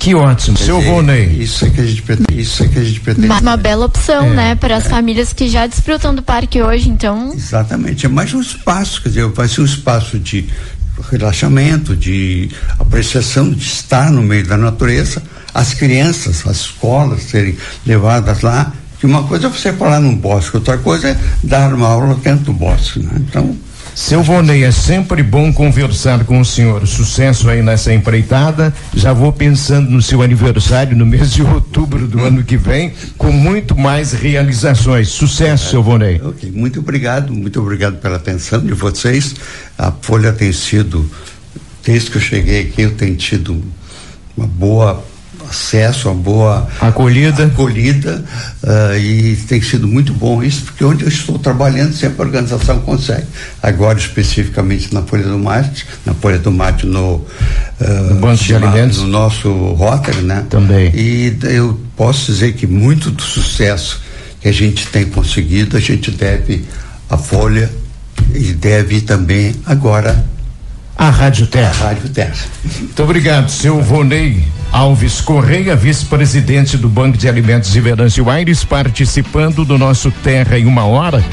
Que 0.00 0.12
ótimo, 0.12 0.58
seu 0.58 0.80
Vonei. 0.80 1.26
Isso 1.26 1.64
é 1.64 1.70
que 1.70 1.80
a 1.80 1.86
gente 1.86 2.02
pretende. 2.02 2.40
Isso 2.40 2.64
é 2.64 2.66
que 2.66 2.80
a 2.80 2.82
gente 2.82 2.98
pretende. 2.98 3.28
Uma, 3.28 3.40
uma 3.40 3.56
bela 3.56 3.86
opção, 3.86 4.24
é, 4.24 4.34
né, 4.34 4.54
para 4.56 4.76
as 4.76 4.86
é. 4.86 4.88
famílias 4.88 5.32
que 5.32 5.48
já 5.48 5.68
desfrutam 5.68 6.12
do 6.12 6.20
parque 6.20 6.60
hoje, 6.60 6.88
então. 6.88 7.32
Exatamente, 7.32 8.06
é 8.06 8.08
mais 8.08 8.34
um 8.34 8.40
espaço, 8.40 9.00
quer 9.00 9.10
dizer, 9.10 9.28
vai 9.28 9.46
ser 9.46 9.60
um 9.60 9.64
espaço 9.64 10.18
de 10.18 10.48
relaxamento, 11.08 11.94
de 11.94 12.50
apreciação, 12.80 13.48
de 13.48 13.62
estar 13.62 14.10
no 14.10 14.22
meio 14.22 14.44
da 14.44 14.56
natureza, 14.56 15.22
as 15.54 15.74
crianças, 15.74 16.44
as 16.44 16.56
escolas 16.56 17.22
serem 17.22 17.56
levadas 17.86 18.40
lá. 18.40 18.72
Que 18.98 19.06
uma 19.06 19.22
coisa 19.22 19.46
é 19.46 19.50
você 19.50 19.72
falar 19.72 20.00
num 20.00 20.16
bosque, 20.16 20.56
outra 20.56 20.76
coisa 20.76 21.10
é 21.10 21.16
dar 21.44 21.72
uma 21.72 21.86
aula 21.86 22.16
dentro 22.16 22.46
do 22.46 22.52
bosque, 22.52 22.98
né? 22.98 23.12
Então 23.16 23.56
seu 23.96 24.22
Vonei, 24.22 24.62
é 24.62 24.70
sempre 24.70 25.22
bom 25.22 25.50
conversar 25.50 26.22
com 26.26 26.38
o 26.38 26.44
senhor. 26.44 26.86
Sucesso 26.86 27.48
aí 27.48 27.62
nessa 27.62 27.94
empreitada. 27.94 28.72
Já 28.94 29.14
vou 29.14 29.32
pensando 29.32 29.88
no 29.88 30.02
seu 30.02 30.20
aniversário 30.20 30.94
no 30.94 31.06
mês 31.06 31.32
de 31.32 31.42
outubro 31.42 32.06
do 32.06 32.22
ano 32.22 32.44
que 32.44 32.58
vem, 32.58 32.92
com 33.16 33.32
muito 33.32 33.74
mais 33.74 34.12
realizações. 34.12 35.08
Sucesso, 35.08 35.68
é, 35.68 35.70
seu 35.70 35.82
Vonei. 35.82 36.20
Ok, 36.22 36.52
muito 36.54 36.80
obrigado, 36.80 37.32
muito 37.32 37.58
obrigado 37.58 37.96
pela 37.96 38.16
atenção 38.16 38.60
de 38.60 38.74
vocês. 38.74 39.34
A 39.78 39.90
Folha 39.90 40.30
tem 40.30 40.52
sido, 40.52 41.10
desde 41.82 42.10
que 42.10 42.18
eu 42.18 42.22
cheguei 42.22 42.60
aqui, 42.64 42.82
eu 42.82 42.94
tenho 42.94 43.16
tido 43.16 43.64
uma 44.36 44.46
boa 44.46 45.02
acesso, 45.48 46.08
a 46.08 46.14
boa 46.14 46.68
acolhida, 46.80 47.46
acolhida 47.46 48.24
uh, 48.62 48.96
e 48.96 49.36
tem 49.48 49.60
sido 49.60 49.86
muito 49.86 50.12
bom 50.12 50.42
isso, 50.42 50.64
porque 50.64 50.84
onde 50.84 51.04
eu 51.04 51.08
estou 51.08 51.38
trabalhando 51.38 51.94
sempre 51.94 52.22
a 52.22 52.24
organização 52.24 52.80
consegue. 52.80 53.26
Agora 53.62 53.98
especificamente 53.98 54.92
na 54.92 55.02
Folha 55.02 55.24
do 55.24 55.38
Mate, 55.38 55.86
na 56.04 56.14
Folha 56.14 56.38
do 56.38 56.52
Mate 56.52 56.86
no, 56.86 57.14
uh, 57.16 57.24
no 58.10 58.16
Banco 58.16 58.42
de 58.42 58.54
Alimentos, 58.54 58.98
no 58.98 59.08
nosso 59.08 59.50
Rotary, 59.50 60.22
né? 60.22 60.44
Também. 60.48 60.90
E 60.94 61.36
eu 61.44 61.78
posso 61.96 62.32
dizer 62.32 62.54
que 62.54 62.66
muito 62.66 63.10
do 63.10 63.22
sucesso 63.22 64.00
que 64.40 64.48
a 64.48 64.52
gente 64.52 64.86
tem 64.88 65.06
conseguido, 65.06 65.76
a 65.76 65.80
gente 65.80 66.10
deve 66.10 66.64
à 67.08 67.16
Folha 67.16 67.70
e 68.34 68.52
deve 68.52 69.00
também 69.00 69.54
agora 69.64 70.24
a 70.98 71.10
Rádio 71.10 71.46
Terra. 71.46 71.84
A 71.84 71.88
Rádio 71.88 72.08
Terra. 72.08 72.34
Muito 72.64 73.02
obrigado, 73.02 73.50
seu 73.50 73.82
Vonei 73.82 74.42
Alves 74.76 75.22
Correia, 75.22 75.74
vice-presidente 75.74 76.76
do 76.76 76.86
Banco 76.86 77.16
de 77.16 77.26
Alimentos 77.26 77.74
e 77.74 77.80
Venâncio 77.80 78.28
Aires, 78.28 78.62
participando 78.62 79.64
do 79.64 79.78
nosso 79.78 80.10
Terra 80.10 80.58
em 80.58 80.66
uma 80.66 80.84
hora. 80.84 81.24